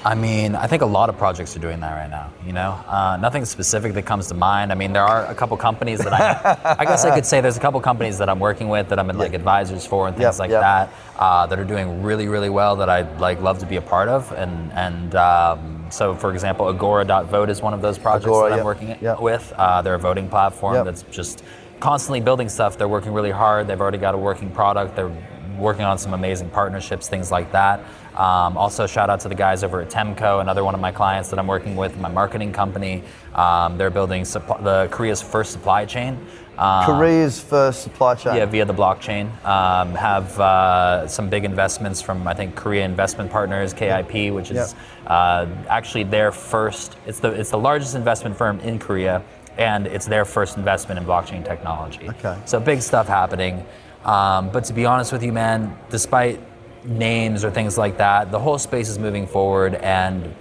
I 0.04 0.14
mean, 0.14 0.54
I 0.54 0.66
think 0.66 0.82
a 0.82 0.86
lot 0.86 1.08
of 1.08 1.16
projects 1.18 1.56
are 1.56 1.60
doing 1.60 1.80
that 1.80 1.92
right 1.94 2.10
now. 2.10 2.32
You 2.46 2.52
know, 2.52 2.72
uh, 2.86 3.18
nothing 3.20 3.44
specific 3.44 3.94
that 3.94 4.02
comes 4.02 4.26
to 4.28 4.34
mind. 4.34 4.72
I 4.72 4.74
mean, 4.74 4.92
there 4.92 5.04
are 5.04 5.26
a 5.26 5.34
couple 5.34 5.56
companies 5.56 6.00
that 6.00 6.12
I, 6.12 6.76
I 6.78 6.84
guess 6.84 7.04
I 7.04 7.14
could 7.14 7.26
say 7.26 7.40
there's 7.40 7.56
a 7.56 7.60
couple 7.60 7.80
companies 7.80 8.18
that 8.18 8.28
I'm 8.28 8.40
working 8.40 8.68
with 8.68 8.88
that 8.88 8.98
I'm 8.98 9.10
in 9.10 9.18
like 9.18 9.34
advisors 9.34 9.86
for 9.86 10.08
and 10.08 10.16
things 10.16 10.22
Yep, 10.22 10.38
like 10.38 10.50
yep. 10.50 10.60
that 10.60 10.92
uh, 11.18 11.46
that 11.46 11.58
are 11.58 11.64
doing 11.64 12.02
really, 12.02 12.28
really 12.28 12.50
well 12.50 12.76
that 12.76 12.88
I'd 12.88 13.20
like 13.20 13.40
love 13.40 13.58
to 13.60 13.66
be 13.66 13.76
a 13.76 13.82
part 13.82 14.08
of. 14.08 14.30
And 14.32 14.72
and 14.72 15.14
um, 15.14 15.86
so, 15.90 16.14
for 16.14 16.32
example, 16.32 16.68
Agora.vote 16.68 17.50
is 17.50 17.60
one 17.60 17.74
of 17.74 17.82
those 17.82 17.98
projects 17.98 18.26
Agora, 18.26 18.48
that 18.48 18.52
I'm 18.54 18.58
yep, 18.58 18.64
working 18.64 19.22
with. 19.22 19.52
Uh, 19.56 19.82
they're 19.82 19.94
a 19.94 19.98
voting 19.98 20.28
platform 20.28 20.84
that's 20.84 21.02
just 21.04 21.44
constantly 21.80 22.20
building 22.20 22.48
stuff. 22.48 22.78
They're 22.78 22.88
working 22.88 23.12
really 23.12 23.30
hard. 23.30 23.66
They've 23.66 23.80
already 23.80 23.98
got 23.98 24.14
a 24.14 24.18
working 24.18 24.50
product. 24.50 24.96
They're 24.96 25.12
working 25.58 25.84
on 25.84 25.98
some 25.98 26.14
amazing 26.14 26.50
partnerships, 26.50 27.08
things 27.08 27.30
like 27.30 27.52
that. 27.52 27.84
Um, 28.16 28.56
also, 28.58 28.86
shout 28.86 29.08
out 29.08 29.20
to 29.20 29.28
the 29.28 29.34
guys 29.34 29.64
over 29.64 29.80
at 29.80 29.88
Temco, 29.90 30.40
another 30.40 30.64
one 30.64 30.74
of 30.74 30.80
my 30.80 30.92
clients 30.92 31.30
that 31.30 31.38
I'm 31.38 31.46
working 31.46 31.76
with, 31.76 31.96
my 31.98 32.08
marketing 32.10 32.52
company. 32.52 33.02
Um, 33.34 33.78
they're 33.78 33.90
building 33.90 34.22
supp- 34.22 34.62
the 34.62 34.88
Korea's 34.90 35.22
first 35.22 35.52
supply 35.52 35.84
chain. 35.86 36.18
Um, 36.58 36.84
Korea's 36.84 37.40
first 37.40 37.82
supply 37.82 38.14
chain. 38.14 38.36
yeah, 38.36 38.44
via 38.44 38.66
the 38.66 38.74
blockchain. 38.74 39.26
Um, 39.44 39.94
have 39.94 40.38
uh, 40.38 41.06
some 41.08 41.30
big 41.30 41.46
investments 41.46 42.02
from 42.02 42.26
I 42.28 42.34
think 42.34 42.54
Korea 42.54 42.84
Investment 42.84 43.30
Partners 43.30 43.72
(KIP), 43.72 44.30
which 44.34 44.50
is 44.50 44.74
uh, 45.06 45.46
actually 45.68 46.04
their 46.04 46.30
first. 46.30 46.96
It's 47.06 47.20
the 47.20 47.32
it's 47.32 47.50
the 47.50 47.58
largest 47.58 47.94
investment 47.94 48.36
firm 48.36 48.60
in 48.60 48.78
Korea, 48.78 49.22
and 49.56 49.86
it's 49.86 50.04
their 50.04 50.26
first 50.26 50.58
investment 50.58 51.00
in 51.00 51.06
blockchain 51.06 51.42
technology. 51.42 52.10
Okay. 52.10 52.36
So 52.44 52.60
big 52.60 52.82
stuff 52.82 53.08
happening. 53.08 53.64
Um, 54.04 54.50
but 54.50 54.64
to 54.64 54.74
be 54.74 54.84
honest 54.84 55.10
with 55.12 55.22
you, 55.22 55.32
man, 55.32 55.74
despite 55.88 56.38
names 56.84 57.44
or 57.44 57.50
things 57.50 57.78
like 57.78 57.96
that, 57.98 58.30
the 58.30 58.38
whole 58.38 58.58
space 58.58 58.88
is 58.88 58.98
moving 58.98 59.26
forward, 59.26 59.74
and 59.76 60.34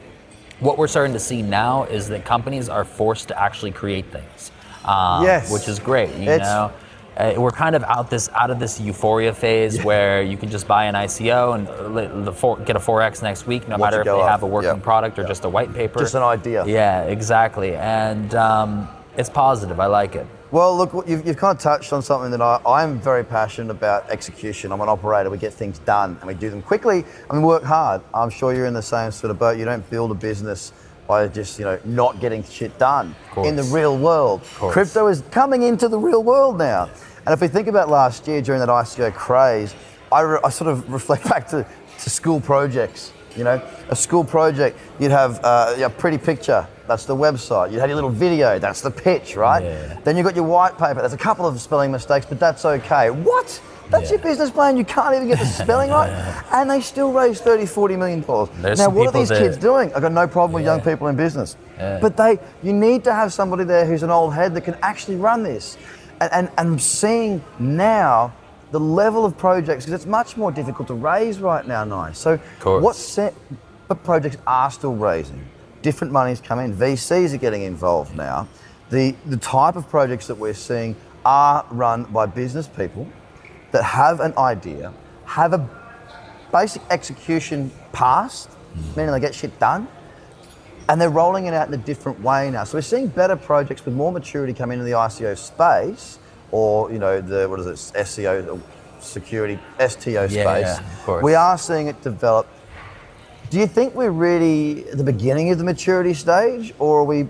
what 0.60 0.78
we're 0.78 0.88
starting 0.88 1.14
to 1.14 1.20
see 1.20 1.42
now 1.42 1.84
is 1.84 2.08
that 2.10 2.26
companies 2.26 2.70
are 2.70 2.86
forced 2.86 3.28
to 3.30 3.40
actually 3.42 3.72
create 3.72 4.06
things. 4.12 4.52
Um, 4.86 5.24
Yes. 5.24 5.52
Which 5.52 5.68
is 5.68 5.80
great, 5.80 6.10
you 6.16 6.30
It's- 6.30 6.40
know. 6.48 6.72
Uh, 7.18 7.34
we're 7.36 7.52
kind 7.52 7.76
of 7.76 7.84
out 7.84 8.10
this 8.10 8.30
out 8.34 8.50
of 8.50 8.58
this 8.58 8.80
euphoria 8.80 9.34
phase 9.34 9.84
where 9.84 10.22
you 10.24 10.38
can 10.38 10.50
just 10.50 10.66
buy 10.66 10.86
an 10.86 10.96
ICO 10.96 11.54
and 11.56 11.68
uh, 11.68 12.24
the 12.24 12.32
four, 12.32 12.56
get 12.60 12.78
a 12.78 12.80
4x 12.80 13.22
next 13.22 13.46
week, 13.46 13.68
no 13.68 13.76
Watch 13.76 13.92
matter 13.92 14.00
if 14.02 14.06
they 14.08 14.20
have 14.22 14.44
a 14.44 14.48
working 14.48 14.78
Yeah. 14.78 14.82
product 14.82 15.20
or 15.20 15.24
Yeah. 15.24 15.28
just 15.28 15.44
a 15.44 15.50
white 15.50 15.74
paper. 15.74 16.00
Just 16.00 16.16
an 16.16 16.24
idea. 16.24 16.64
Yeah, 16.66 17.02
exactly, 17.04 17.76
and 17.76 18.34
um, 18.34 18.88
it's 19.18 19.30
positive. 19.30 19.80
I 19.82 19.88
like 19.88 20.16
it. 20.16 20.26
Well, 20.52 20.76
look, 20.76 21.08
you've, 21.08 21.26
you've 21.26 21.38
kind 21.38 21.56
of 21.56 21.64
touched 21.64 21.94
on 21.94 22.02
something 22.02 22.30
that 22.32 22.42
I, 22.42 22.60
I'm 22.66 23.00
very 23.00 23.24
passionate 23.24 23.72
about 23.72 24.10
execution. 24.10 24.74
I'm 24.74 24.82
an 24.82 24.90
operator. 24.90 25.30
We 25.30 25.38
get 25.38 25.54
things 25.54 25.80
done 25.80 26.18
and 26.20 26.28
we 26.28 26.34
do 26.34 26.50
them 26.50 26.62
quickly 26.62 27.06
and 27.30 27.40
we 27.40 27.46
work 27.46 27.64
hard. 27.64 28.02
I'm 28.14 28.30
sure 28.30 28.54
you're 28.54 28.66
in 28.66 28.74
the 28.74 28.82
same 28.82 29.12
sort 29.12 29.32
of 29.32 29.40
boat. 29.40 29.58
You 29.58 29.64
don't 29.64 29.90
build 29.90 30.12
a 30.12 30.14
business 30.14 30.74
by 31.08 31.30
just, 31.30 31.58
you 31.58 31.64
know, 31.64 31.80
not 31.86 32.20
getting 32.20 32.44
shit 32.44 32.78
done 32.78 33.16
in 33.46 33.56
the 33.56 33.64
real 33.64 33.98
world. 33.98 34.42
Crypto 34.72 35.08
is 35.08 35.24
coming 35.32 35.64
into 35.64 35.88
the 35.88 35.98
real 35.98 36.22
world 36.22 36.58
now. 36.58 36.90
And 37.26 37.34
if 37.34 37.40
we 37.40 37.48
think 37.48 37.68
about 37.68 37.88
last 37.88 38.28
year 38.28 38.42
during 38.42 38.60
that 38.60 38.68
ICO 38.68 39.14
craze, 39.14 39.74
I, 40.12 40.20
re- 40.20 40.40
I 40.44 40.50
sort 40.50 40.70
of 40.70 40.90
reflect 40.92 41.30
back 41.30 41.48
to, 41.50 41.66
to 42.00 42.10
school 42.10 42.42
projects. 42.42 43.14
You 43.38 43.46
know, 43.46 43.66
a 43.88 43.96
school 43.96 44.26
project, 44.26 44.78
you'd 45.00 45.12
have 45.12 45.40
uh, 45.46 45.78
a 45.82 45.90
pretty 45.90 46.18
picture, 46.18 46.68
that's 46.92 47.06
the 47.06 47.16
website. 47.16 47.72
You 47.72 47.80
had 47.80 47.90
your 47.90 47.96
little 47.96 48.10
video, 48.10 48.60
that's 48.60 48.82
the 48.82 48.92
pitch, 48.92 49.36
right? 49.38 49.64
Yeah. 49.64 50.00
Then 50.04 50.18
you've 50.18 50.26
got 50.26 50.36
your 50.36 50.44
white 50.46 50.78
paper. 50.78 50.96
There's 50.96 51.14
a 51.14 51.18
couple 51.18 51.48
of 51.48 51.60
spelling 51.62 51.90
mistakes, 51.92 52.26
but 52.26 52.38
that's 52.40 52.66
okay. 52.66 53.10
What? 53.10 53.62
That's 53.90 54.06
Yeah. 54.10 54.18
your 54.18 54.20
business 54.20 54.52
plan. 54.52 54.76
You 54.78 54.84
can't 54.86 55.16
even 55.16 55.28
get 55.30 55.40
the 55.40 55.46
spelling 55.46 55.90
right. 55.90 56.12
And 56.52 56.70
they 56.70 56.82
still 56.82 57.12
raise 57.14 57.40
30, 57.40 57.66
40 57.66 57.96
million 57.96 58.22
dollars. 58.22 58.50
There's 58.62 58.80
Now, 58.80 58.90
what 58.90 59.08
are 59.08 59.12
these 59.12 59.30
that- 59.30 59.40
kids 59.40 59.58
doing? 59.58 59.94
I've 59.94 60.02
got 60.02 60.12
no 60.12 60.28
problem 60.28 60.52
with 60.54 60.66
young 60.66 60.82
people 60.82 61.08
in 61.08 61.16
business. 61.16 61.56
Yeah. 61.78 62.00
But 62.02 62.18
they, 62.18 62.40
you 62.62 62.74
need 62.74 63.04
to 63.06 63.14
have 63.14 63.32
somebody 63.32 63.64
there 63.64 63.86
who's 63.86 64.04
an 64.04 64.12
old 64.12 64.34
head 64.34 64.54
that 64.56 64.62
can 64.62 64.76
actually 64.82 65.16
run 65.16 65.44
this. 65.44 65.78
And, 66.20 66.32
and, 66.34 66.48
and 66.58 66.68
I'm 66.70 66.80
seeing 66.80 67.42
now 67.58 68.34
the 68.72 68.80
level 68.80 69.26
of 69.26 69.38
projects, 69.38 69.86
because 69.86 69.94
it's 70.00 70.06
much 70.06 70.36
more 70.38 70.52
difficult 70.52 70.88
to 70.90 70.94
raise 70.94 71.40
right 71.40 71.66
now, 71.66 71.84
Nice. 71.86 72.18
So, 72.20 72.38
what 72.64 72.96
set, 72.96 73.34
but 73.88 74.04
projects 74.04 74.38
are 74.46 74.72
still 74.72 74.96
raising. 74.96 75.44
Different 75.82 76.14
monies 76.14 76.42
come 76.42 76.60
in. 76.60 76.76
VCs 76.76 77.34
are 77.34 77.38
getting 77.38 77.64
involved 77.64 78.16
now. 78.16 78.48
The, 78.90 79.16
the 79.26 79.38
type 79.38 79.76
of 79.76 79.90
projects 79.90 80.28
that 80.28 80.36
we're 80.36 80.54
seeing 80.54 80.96
are 81.26 81.66
run 81.70 82.04
by 82.06 82.26
business 82.26 82.68
people 82.68 83.08
that 83.72 83.84
have 83.84 84.20
an 84.20 84.34
idea, 84.38 84.94
have 85.26 85.54
a 85.54 85.70
basic 86.52 86.82
execution 86.90 87.72
past, 87.94 88.50
mm. 88.50 88.98
meaning 88.98 89.12
they 89.12 89.20
get 89.20 89.34
shit 89.34 89.58
done, 89.60 89.88
and 90.90 91.00
they're 91.00 91.10
rolling 91.10 91.46
it 91.46 91.54
out 91.54 91.68
in 91.68 91.74
a 91.74 91.78
different 91.78 92.20
way 92.22 92.52
now. 92.52 92.64
So 92.64 92.78
we're 92.78 92.82
seeing 92.82 93.08
better 93.08 93.36
projects 93.36 93.86
with 93.86 93.94
more 93.94 94.12
maturity 94.12 94.54
come 94.54 94.72
into 94.72 94.84
the 94.84 94.92
ICO 94.92 95.38
space, 95.38 96.20
or 96.52 96.92
you 96.92 97.00
know 97.00 97.22
the 97.22 97.48
what 97.48 97.60
is 97.62 97.68
it, 97.68 97.98
SEO, 97.98 98.62
security, 99.00 99.58
STO 99.80 100.28
space. 100.28 100.32
Yeah, 100.32 100.60
yeah, 100.60 100.80
of 100.80 101.04
course. 101.04 101.24
We 101.24 101.36
are 101.36 101.58
seeing 101.58 101.88
it 101.88 102.02
develop. 102.02 102.48
Do 103.52 103.60
you 103.60 103.68
think 103.68 103.94
we're 103.96 104.12
really 104.12 104.88
at 104.88 104.98
the 104.98 105.04
beginning 105.04 105.52
of 105.52 105.58
the 105.58 105.66
maturity 105.66 106.14
stage, 106.14 106.74
or 106.80 107.02
are 107.02 107.04
we? 107.04 107.28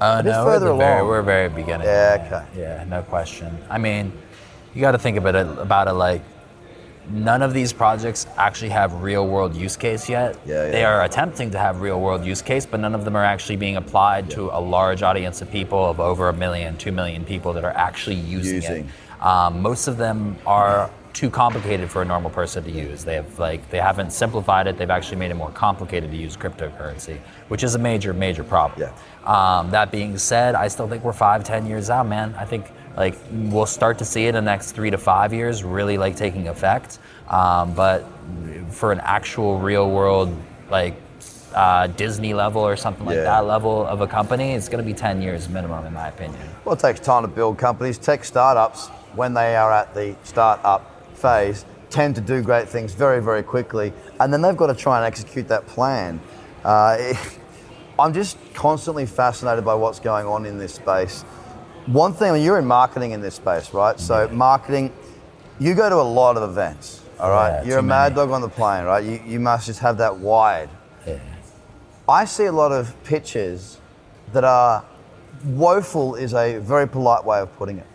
Uh, 0.00 0.22
bit 0.22 0.30
no, 0.30 0.44
we're, 0.44 0.52
further 0.52 0.68
the 0.68 0.76
very, 0.76 0.98
along. 1.00 1.08
we're 1.08 1.22
very 1.22 1.48
beginning. 1.48 1.84
Yeah, 1.86 2.14
Yeah, 2.14 2.44
okay. 2.44 2.60
Yeah, 2.60 2.84
no 2.84 3.02
question. 3.02 3.58
I 3.68 3.76
mean, 3.76 4.12
you 4.72 4.80
got 4.80 4.92
to 4.92 4.98
think 4.98 5.16
about 5.16 5.34
it 5.34 5.46
about 5.58 5.88
it 5.88 5.94
like 5.94 6.22
none 7.10 7.42
of 7.42 7.52
these 7.54 7.72
projects 7.72 8.28
actually 8.36 8.68
have 8.68 9.02
real 9.02 9.26
world 9.26 9.56
use 9.56 9.76
case 9.76 10.08
yet. 10.08 10.38
Yeah, 10.46 10.70
They 10.70 10.84
are 10.84 11.02
attempting 11.02 11.50
to 11.50 11.58
have 11.58 11.80
real 11.80 12.00
world 12.00 12.24
use 12.24 12.40
case, 12.40 12.64
but 12.64 12.78
none 12.78 12.94
of 12.94 13.04
them 13.04 13.16
are 13.16 13.24
actually 13.24 13.56
being 13.56 13.74
applied 13.76 14.30
to 14.30 14.48
a 14.56 14.60
large 14.60 15.02
audience 15.02 15.42
of 15.42 15.50
people 15.50 15.84
of 15.84 15.98
over 15.98 16.28
a 16.28 16.32
million, 16.32 16.76
two 16.76 16.92
million 16.92 17.24
people 17.24 17.52
that 17.54 17.64
are 17.64 17.76
actually 17.76 18.14
using, 18.14 18.54
Using. 18.54 18.88
it. 18.88 19.24
Um, 19.26 19.60
most 19.60 19.88
of 19.88 19.96
them 19.96 20.36
are 20.46 20.88
too 21.12 21.28
complicated 21.30 21.90
for 21.90 22.02
a 22.02 22.04
normal 22.04 22.30
person 22.30 22.64
to 22.64 22.70
use. 22.70 23.04
They 23.04 23.14
have 23.14 23.38
like 23.38 23.68
they 23.70 23.78
haven't 23.78 24.12
simplified 24.12 24.66
it. 24.66 24.78
They've 24.78 24.90
actually 24.90 25.18
made 25.18 25.30
it 25.30 25.34
more 25.34 25.50
complicated 25.50 26.10
to 26.10 26.16
use 26.16 26.36
cryptocurrency, 26.36 27.18
which 27.48 27.62
is 27.62 27.74
a 27.74 27.78
major, 27.78 28.12
major 28.12 28.44
problem. 28.44 28.80
Yeah. 28.80 28.92
Um, 29.24 29.70
that 29.70 29.90
being 29.90 30.16
said, 30.18 30.54
I 30.54 30.68
still 30.68 30.88
think 30.88 31.04
we're 31.04 31.12
five, 31.12 31.44
ten 31.44 31.66
years 31.66 31.90
out, 31.90 32.06
man. 32.06 32.34
I 32.38 32.44
think 32.44 32.66
like 32.96 33.16
we'll 33.30 33.66
start 33.66 33.98
to 33.98 34.04
see 34.04 34.24
it 34.26 34.30
in 34.30 34.34
the 34.44 34.50
next 34.50 34.72
three 34.72 34.90
to 34.90 34.98
five 34.98 35.32
years, 35.32 35.64
really 35.64 35.98
like 35.98 36.16
taking 36.16 36.48
effect. 36.48 36.98
Um, 37.28 37.74
but 37.74 38.04
for 38.70 38.92
an 38.92 39.00
actual 39.00 39.58
real 39.58 39.90
world 39.90 40.34
like 40.70 40.94
uh, 41.54 41.86
Disney 41.88 42.32
level 42.32 42.62
or 42.62 42.76
something 42.76 43.04
like 43.04 43.16
Yeah. 43.16 43.24
that 43.24 43.46
level 43.46 43.86
of 43.86 44.00
a 44.00 44.06
company, 44.06 44.52
it's 44.52 44.68
going 44.70 44.82
to 44.82 44.90
be 44.90 44.94
ten 44.94 45.20
years 45.20 45.48
minimum, 45.50 45.84
in 45.84 45.92
my 45.92 46.08
opinion. 46.08 46.40
Well, 46.64 46.74
it 46.74 46.80
takes 46.80 47.00
time 47.00 47.22
to 47.22 47.28
build 47.28 47.58
companies. 47.58 47.98
Tech 47.98 48.24
startups, 48.24 48.88
when 49.14 49.34
they 49.34 49.56
are 49.56 49.70
at 49.70 49.92
the 49.94 50.16
startup 50.24 50.91
phase, 51.22 51.64
tend 51.88 52.16
to 52.16 52.20
do 52.20 52.42
great 52.42 52.68
things 52.68 52.92
very, 52.94 53.22
very 53.22 53.42
quickly, 53.42 53.92
and 54.18 54.32
then 54.32 54.42
they've 54.42 54.56
got 54.56 54.66
to 54.66 54.74
try 54.74 54.96
and 54.98 55.06
execute 55.06 55.46
that 55.48 55.66
plan. 55.66 56.20
Uh, 56.64 57.14
I'm 57.98 58.12
just 58.12 58.36
constantly 58.54 59.06
fascinated 59.06 59.64
by 59.64 59.74
what's 59.74 60.00
going 60.00 60.26
on 60.26 60.44
in 60.44 60.58
this 60.58 60.74
space. 60.74 61.22
One 61.86 62.12
thing, 62.12 62.30
I 62.30 62.34
mean, 62.34 62.42
you're 62.42 62.58
in 62.58 62.66
marketing 62.66 63.12
in 63.12 63.20
this 63.20 63.36
space, 63.36 63.72
right? 63.72 63.98
So, 64.00 64.28
marketing, 64.28 64.92
you 65.60 65.74
go 65.74 65.88
to 65.88 65.96
a 65.96 66.08
lot 66.20 66.36
of 66.36 66.48
events, 66.48 67.02
all 67.20 67.30
right? 67.30 67.60
Yeah, 67.60 67.64
you're 67.64 67.78
a 67.78 67.82
mad 67.82 68.14
many. 68.14 68.26
dog 68.26 68.30
on 68.30 68.40
the 68.40 68.48
plane, 68.48 68.84
right? 68.84 69.04
You, 69.04 69.20
you 69.26 69.40
must 69.40 69.66
just 69.66 69.80
have 69.80 69.98
that 69.98 70.16
wide. 70.16 70.70
Yeah. 71.06 71.18
I 72.08 72.24
see 72.24 72.46
a 72.46 72.52
lot 72.52 72.72
of 72.72 72.94
pitches 73.04 73.78
that 74.32 74.44
are 74.44 74.84
woeful, 75.44 76.14
is 76.14 76.34
a 76.34 76.58
very 76.58 76.88
polite 76.88 77.24
way 77.24 77.40
of 77.40 77.54
putting 77.56 77.78
it. 77.78 77.86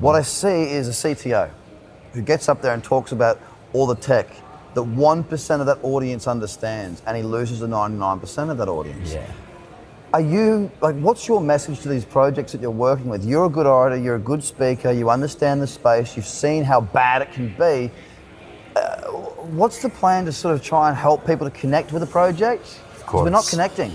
What 0.00 0.14
I 0.14 0.22
see 0.22 0.70
is 0.70 0.88
a 0.88 0.90
CTO 0.90 1.50
who 2.12 2.22
gets 2.22 2.48
up 2.48 2.62
there 2.62 2.74
and 2.74 2.82
talks 2.82 3.12
about 3.12 3.40
all 3.72 3.86
the 3.86 3.96
tech 3.96 4.28
that 4.74 4.82
1% 4.82 5.60
of 5.60 5.66
that 5.66 5.78
audience 5.82 6.26
understands 6.26 7.02
and 7.06 7.16
he 7.16 7.22
loses 7.22 7.60
the 7.60 7.66
99% 7.66 8.50
of 8.50 8.58
that 8.58 8.68
audience. 8.68 9.12
Yeah. 9.12 9.30
Are 10.14 10.20
you, 10.20 10.70
like, 10.82 10.94
what's 10.96 11.26
your 11.26 11.40
message 11.40 11.80
to 11.80 11.88
these 11.88 12.04
projects 12.04 12.52
that 12.52 12.60
you're 12.60 12.70
working 12.70 13.08
with? 13.08 13.24
You're 13.24 13.46
a 13.46 13.50
good 13.50 13.66
orator, 13.66 13.96
you're 13.96 14.16
a 14.16 14.20
good 14.20 14.44
speaker, 14.44 14.92
you 14.92 15.08
understand 15.08 15.62
the 15.62 15.66
space, 15.66 16.16
you've 16.16 16.26
seen 16.26 16.64
how 16.64 16.82
bad 16.82 17.22
it 17.22 17.32
can 17.32 17.48
be. 17.56 17.90
Uh, 18.76 19.10
what's 19.52 19.80
the 19.80 19.88
plan 19.88 20.26
to 20.26 20.32
sort 20.32 20.54
of 20.54 20.62
try 20.62 20.88
and 20.88 20.96
help 20.96 21.26
people 21.26 21.48
to 21.48 21.58
connect 21.58 21.92
with 21.92 22.00
the 22.00 22.06
project? 22.06 22.78
Of 22.94 23.06
course. 23.06 23.24
We're 23.24 23.30
not 23.30 23.46
connecting. 23.46 23.92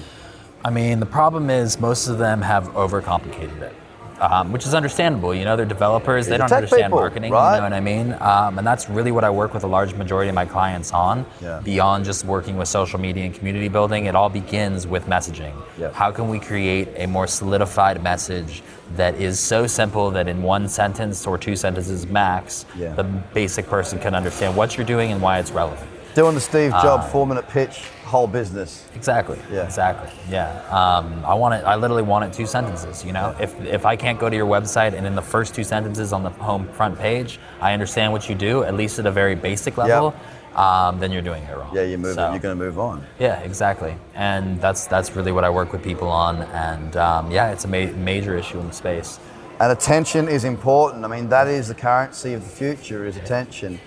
I 0.66 0.72
mean, 0.72 1.00
the 1.00 1.06
problem 1.06 1.52
is 1.52 1.80
most 1.80 2.08
of 2.08 2.18
them 2.18 2.42
have 2.42 2.70
overcomplicated 2.70 3.62
it, 3.62 3.76
um, 4.20 4.52
which 4.52 4.66
is 4.66 4.74
understandable. 4.74 5.34
You 5.34 5.46
know, 5.46 5.56
they're 5.56 5.66
developers; 5.66 6.28
they 6.28 6.38
don't 6.38 6.52
understand 6.52 6.84
people, 6.86 7.00
marketing. 7.00 7.32
right? 7.32 7.56
You 7.56 7.58
know 7.58 7.64
what 7.64 7.74
I 7.74 7.80
mean? 7.80 8.14
Um, 8.20 8.58
and 8.58 8.66
that's 8.66 8.90
really 8.90 9.12
what 9.12 9.24
I 9.24 9.30
work 9.30 9.54
with 9.54 9.64
a 9.64 9.68
large 9.68 9.94
majority 9.96 10.30
of 10.30 10.36
my 10.36 10.46
clients 10.46 10.92
on. 10.92 11.26
Yeah. 11.42 11.62
Beyond 11.64 12.06
just 12.06 12.26
working 12.26 12.58
with 12.58 12.68
social 12.68 13.00
media 13.00 13.26
and 13.26 13.34
community 13.34 13.68
building, 13.68 14.06
it 14.06 14.16
all 14.16 14.30
begins 14.30 14.88
with 14.88 15.06
messaging. 15.06 15.54
Yeah. 15.78 15.92
How 15.94 16.12
can 16.12 16.30
we 16.30 16.40
create 16.40 16.90
a 16.96 17.06
more 17.08 17.28
solidified 17.28 18.02
message 18.04 18.64
that 18.96 19.16
is 19.16 19.40
so 19.40 19.68
simple 19.68 20.12
that 20.12 20.28
in 20.28 20.42
one 20.42 20.68
sentence 20.70 21.28
or 21.28 21.38
two 21.38 21.56
sentences 21.56 22.08
max, 22.08 22.66
Yeah. 22.78 22.94
the 22.94 23.04
basic 23.04 23.68
person 23.68 24.00
can 24.00 24.16
understand 24.16 24.56
what 24.56 24.78
you're 24.78 24.86
doing 24.86 25.12
and 25.12 25.22
why 25.22 25.40
it's 25.40 25.52
relevant. 25.52 25.90
Doing 26.18 26.34
the 26.34 26.42
Steve 26.42 26.72
Jobs 26.72 27.06
Uh, 27.06 27.10
four 27.10 27.28
minute 27.28 27.48
pitch, 27.48 27.84
whole 28.04 28.26
business. 28.26 28.86
Exactly. 28.96 29.38
Yeah. 29.52 29.66
Exactly. 29.66 30.10
Yeah. 30.32 30.50
Um, 30.72 31.24
I 31.24 31.36
want 31.36 31.54
it. 31.54 31.64
I 31.64 31.76
literally 31.76 32.02
want 32.02 32.26
it 32.26 32.34
two 32.34 32.48
sentences. 32.48 33.06
You 33.06 33.12
know, 33.14 33.36
if 33.40 33.54
if 33.64 33.86
I 33.86 33.96
can't 33.96 34.18
go 34.20 34.28
to 34.28 34.36
your 34.36 34.48
website 34.48 34.96
and 34.98 35.06
in 35.06 35.14
the 35.14 35.22
first 35.22 35.54
two 35.54 35.64
sentences 35.64 36.14
on 36.14 36.24
the 36.24 36.32
home 36.32 36.68
front 36.70 36.98
page, 36.98 37.40
I 37.62 37.74
understand 37.74 38.14
what 38.14 38.28
you 38.30 38.34
do 38.34 38.64
at 38.64 38.74
least 38.74 38.98
at 38.98 39.06
a 39.06 39.12
very 39.12 39.36
basic 39.36 39.78
level. 39.78 40.16
Um, 40.56 40.98
then 41.00 41.12
you're 41.12 41.22
doing 41.22 41.44
it 41.44 41.56
wrong. 41.56 41.70
Yeah, 41.72 41.84
you 41.84 42.00
move 42.00 42.16
So- 42.16 42.32
You're 42.32 42.40
going 42.40 42.58
to 42.58 42.66
move 42.66 42.80
on. 42.80 43.06
Yeah, 43.20 43.38
exactly. 43.42 43.94
And 44.16 44.60
that's 44.60 44.88
that's 44.88 45.16
really 45.16 45.32
what 45.32 45.44
I 45.44 45.52
work 45.52 45.72
with 45.72 45.84
people 45.84 46.08
on. 46.08 46.42
And 46.72 46.98
um, 46.98 47.30
yeah, 47.30 47.52
it's 47.52 47.66
a 47.66 47.68
ma- 47.68 47.94
major 47.96 48.36
issue 48.36 48.60
in 48.60 48.66
the 48.66 48.74
space. 48.74 49.20
And 49.60 49.72
attention 49.72 50.28
is 50.28 50.46
important. 50.46 51.06
I 51.06 51.10
mean, 51.10 51.30
that 51.30 51.48
is 51.48 51.68
the 51.68 51.76
currency 51.76 52.34
of 52.34 52.42
the 52.44 52.50
future 52.50 53.06
is 53.06 53.18
attention. 53.18 53.80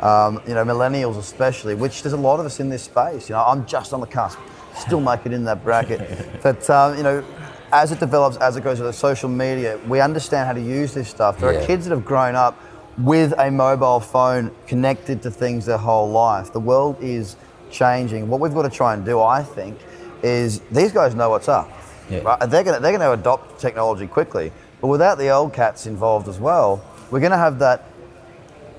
Um, 0.00 0.40
you 0.46 0.54
know, 0.54 0.64
millennials 0.64 1.16
especially, 1.18 1.74
which 1.74 2.02
there's 2.02 2.12
a 2.12 2.16
lot 2.16 2.40
of 2.40 2.46
us 2.46 2.60
in 2.60 2.68
this 2.68 2.82
space. 2.84 3.28
You 3.28 3.34
know, 3.34 3.44
I'm 3.44 3.66
just 3.66 3.92
on 3.92 4.00
the 4.00 4.06
cusp, 4.06 4.38
still 4.76 5.00
make 5.00 5.26
it 5.26 5.32
in 5.32 5.44
that 5.44 5.64
bracket. 5.64 6.40
but 6.42 6.68
um, 6.70 6.96
you 6.96 7.02
know, 7.02 7.24
as 7.72 7.92
it 7.92 8.00
develops, 8.00 8.36
as 8.38 8.56
it 8.56 8.62
goes 8.64 8.78
with 8.80 8.88
the 8.88 8.92
social 8.92 9.28
media, 9.28 9.78
we 9.88 10.00
understand 10.00 10.46
how 10.46 10.52
to 10.54 10.60
use 10.60 10.94
this 10.94 11.08
stuff. 11.08 11.38
There 11.38 11.52
Yeah. 11.52 11.60
are 11.60 11.66
kids 11.66 11.86
that 11.86 11.94
have 11.94 12.04
grown 12.04 12.34
up 12.34 12.56
with 12.96 13.32
a 13.38 13.50
mobile 13.50 14.00
phone 14.00 14.50
connected 14.66 15.22
to 15.22 15.30
things 15.30 15.66
their 15.66 15.78
whole 15.78 16.10
life. 16.10 16.52
The 16.52 16.60
world 16.60 16.96
is 17.00 17.36
changing. 17.70 18.28
What 18.28 18.40
we've 18.40 18.54
got 18.54 18.62
to 18.62 18.70
try 18.70 18.94
and 18.94 19.04
do, 19.04 19.20
I 19.20 19.42
think, 19.42 19.78
is 20.22 20.60
these 20.72 20.90
guys 20.92 21.14
know 21.14 21.30
what's 21.30 21.48
up. 21.48 21.70
Yeah. 22.10 22.20
Right? 22.20 22.38
They're 22.50 22.64
going 22.64 22.76
to 22.76 22.80
they're 22.82 22.96
going 22.96 23.00
to 23.02 23.12
adopt 23.12 23.60
technology 23.60 24.06
quickly, 24.06 24.50
but 24.80 24.86
without 24.88 25.18
the 25.18 25.28
old 25.28 25.52
cats 25.52 25.86
involved 25.86 26.26
as 26.26 26.40
well, 26.40 26.82
we're 27.10 27.20
going 27.20 27.32
to 27.32 27.36
have 27.38 27.58
that. 27.58 27.84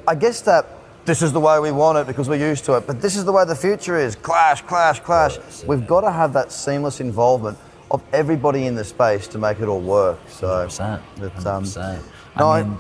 I 0.07 0.15
guess 0.15 0.41
that 0.41 0.65
this 1.09 1.23
is 1.23 1.33
the 1.33 1.39
way 1.39 1.59
we 1.59 1.71
want 1.71 1.97
it 1.97 2.05
because 2.05 2.29
we're 2.29 2.47
used 2.49 2.65
to 2.65 2.73
it, 2.77 2.85
but 2.85 3.01
this 3.01 3.15
is 3.15 3.25
the 3.25 3.31
way 3.31 3.43
the 3.43 3.55
future 3.55 3.97
is. 3.97 4.15
Clash, 4.15 4.61
clash, 4.61 4.99
clash. 4.99 5.39
We've 5.63 5.87
got 5.87 6.01
to 6.01 6.11
have 6.11 6.33
that 6.33 6.51
seamless 6.51 6.99
involvement 6.99 7.57
of 7.89 8.03
everybody 8.13 8.67
in 8.67 8.75
the 8.75 8.83
space 8.83 9.27
to 9.29 9.39
make 9.39 9.59
it 9.59 9.67
all 9.67 9.79
work. 9.81 10.19
So, 10.27 10.67
100%. 10.67 11.01
it's, 11.17 11.45
um, 11.47 11.63
100%. 11.63 12.03
no, 12.37 12.47
I 12.49 12.59
I- 12.59 12.63
mean, 12.63 12.77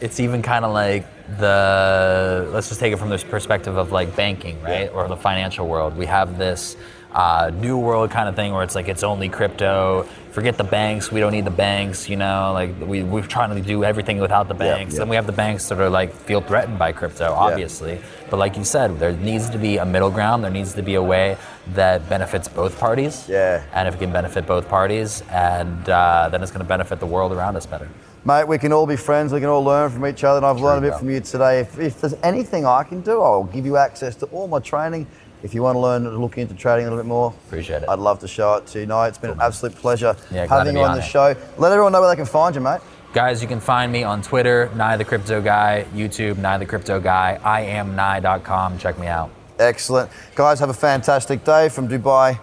it's 0.00 0.20
even 0.20 0.40
kind 0.40 0.64
of 0.64 0.70
like 0.72 1.04
the 1.38 2.48
let's 2.52 2.68
just 2.68 2.78
take 2.78 2.92
it 2.92 2.96
from 2.98 3.08
this 3.08 3.24
perspective 3.24 3.76
of 3.76 3.90
like 3.90 4.14
banking 4.14 4.60
right 4.62 4.88
or 4.92 5.06
the 5.06 5.16
financial 5.16 5.68
world 5.68 5.96
we 5.96 6.04
have 6.06 6.36
this 6.38 6.76
uh, 7.14 7.50
new 7.54 7.76
world 7.78 8.10
kind 8.10 8.28
of 8.28 8.34
thing 8.36 8.52
where 8.52 8.62
it's 8.62 8.74
like 8.74 8.88
it's 8.88 9.02
only 9.02 9.28
crypto. 9.28 10.06
Forget 10.30 10.56
the 10.56 10.64
banks. 10.64 11.12
We 11.12 11.20
don't 11.20 11.32
need 11.32 11.44
the 11.44 11.50
banks 11.50 12.08
you 12.08 12.16
know? 12.16 12.52
Like 12.54 12.70
we, 12.80 13.02
we're 13.02 13.26
trying 13.26 13.54
to 13.54 13.60
do 13.60 13.84
everything 13.84 14.18
without 14.18 14.48
the 14.48 14.54
banks. 14.54 14.96
and 14.98 15.10
we 15.10 15.16
have 15.16 15.26
the 15.26 15.32
banks 15.32 15.68
that 15.68 15.78
are 15.78 15.90
like 15.90 16.12
feel 16.14 16.40
threatened 16.40 16.78
by 16.78 16.92
crypto 16.92 17.32
obviously. 17.32 18.00
But 18.30 18.38
like 18.38 18.56
you 18.56 18.64
said 18.64 18.98
there 18.98 19.12
needs 19.12 19.50
to 19.50 19.58
be 19.58 19.76
a 19.76 19.84
middle 19.84 20.10
ground. 20.10 20.42
There 20.42 20.50
needs 20.50 20.72
to 20.74 20.82
be 20.82 20.94
a 20.94 21.02
way 21.02 21.36
that 21.74 22.08
benefits 22.08 22.48
both 22.48 22.78
parties. 22.78 23.26
Yeah. 23.28 23.62
and 23.74 23.86
if 23.86 23.94
it 23.94 23.98
can 23.98 24.12
benefit 24.12 24.46
both 24.46 24.68
parties 24.68 25.22
and 25.30 25.88
uh, 25.88 26.28
then 26.30 26.42
it's 26.42 26.50
going 26.50 26.64
to 26.64 26.68
benefit 26.68 26.98
the 26.98 27.06
world 27.06 27.32
around 27.32 27.56
us 27.56 27.66
better. 27.66 27.88
Mate, 28.24 28.46
we 28.46 28.56
can 28.56 28.72
all 28.72 28.86
be 28.86 28.94
friends. 28.96 29.32
We 29.32 29.40
can 29.40 29.48
all 29.48 29.64
learn 29.64 29.90
from 29.90 30.06
each 30.06 30.22
other, 30.22 30.36
and 30.36 30.46
I've 30.46 30.60
learned 30.60 30.84
a 30.86 30.90
bit 30.90 30.98
from 30.98 31.10
you 31.10 31.18
today. 31.18 31.58
If, 31.58 31.76
if 31.80 32.00
there's 32.00 32.14
anything 32.22 32.64
I 32.64 32.84
can 32.84 33.00
do, 33.00 33.20
I'll 33.20 33.42
give 33.42 33.66
you 33.66 33.76
access 33.76 34.14
to 34.16 34.26
all 34.26 34.46
my 34.46 34.60
training. 34.60 35.08
If 35.42 35.54
you 35.54 35.62
want 35.62 35.76
to 35.76 35.80
learn 35.80 36.04
to 36.04 36.10
look 36.10 36.38
into 36.38 36.54
trading 36.54 36.86
a 36.86 36.90
little 36.90 37.02
bit 37.02 37.08
more, 37.08 37.34
Appreciate 37.46 37.82
it. 37.82 37.88
I'd 37.88 37.98
love 37.98 38.18
to 38.20 38.28
show 38.28 38.54
it 38.54 38.66
to 38.68 38.80
you. 38.80 38.86
No, 38.86 39.02
it's 39.02 39.18
been 39.18 39.30
an 39.30 39.40
absolute 39.40 39.74
pleasure 39.74 40.16
Yeah, 40.30 40.46
having 40.46 40.76
you 40.76 40.82
on 40.82 40.90
on 40.90 40.96
the 40.96 41.02
show. 41.02 41.34
Let 41.58 41.72
everyone 41.72 41.92
know 41.92 42.00
where 42.00 42.10
they 42.10 42.16
can 42.16 42.26
find 42.26 42.54
you, 42.54 42.60
mate. 42.60 42.80
Guys, 43.12 43.42
you 43.42 43.48
can 43.48 43.60
find 43.60 43.92
me 43.92 44.04
on 44.04 44.22
Twitter, 44.22 44.70
Nye 44.74 44.96
the 44.96 45.04
Crypto 45.04 45.42
Guy, 45.42 45.84
YouTube, 45.94 46.38
Nye 46.38 46.58
the 46.58 46.64
Crypto 46.66 46.98
Guy, 46.98 47.38
I 47.44 47.60
am 47.62 47.94
Nye.com. 47.94 48.78
Check 48.78 48.98
me 48.98 49.06
out. 49.06 49.30
Excellent, 49.58 50.10
guys. 50.34 50.60
Have 50.60 50.70
a 50.70 50.74
fantastic 50.74 51.44
day 51.44 51.68
from 51.68 51.88
Dubai. 51.88 52.38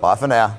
Bye 0.00 0.14
for 0.14 0.26
now. 0.26 0.58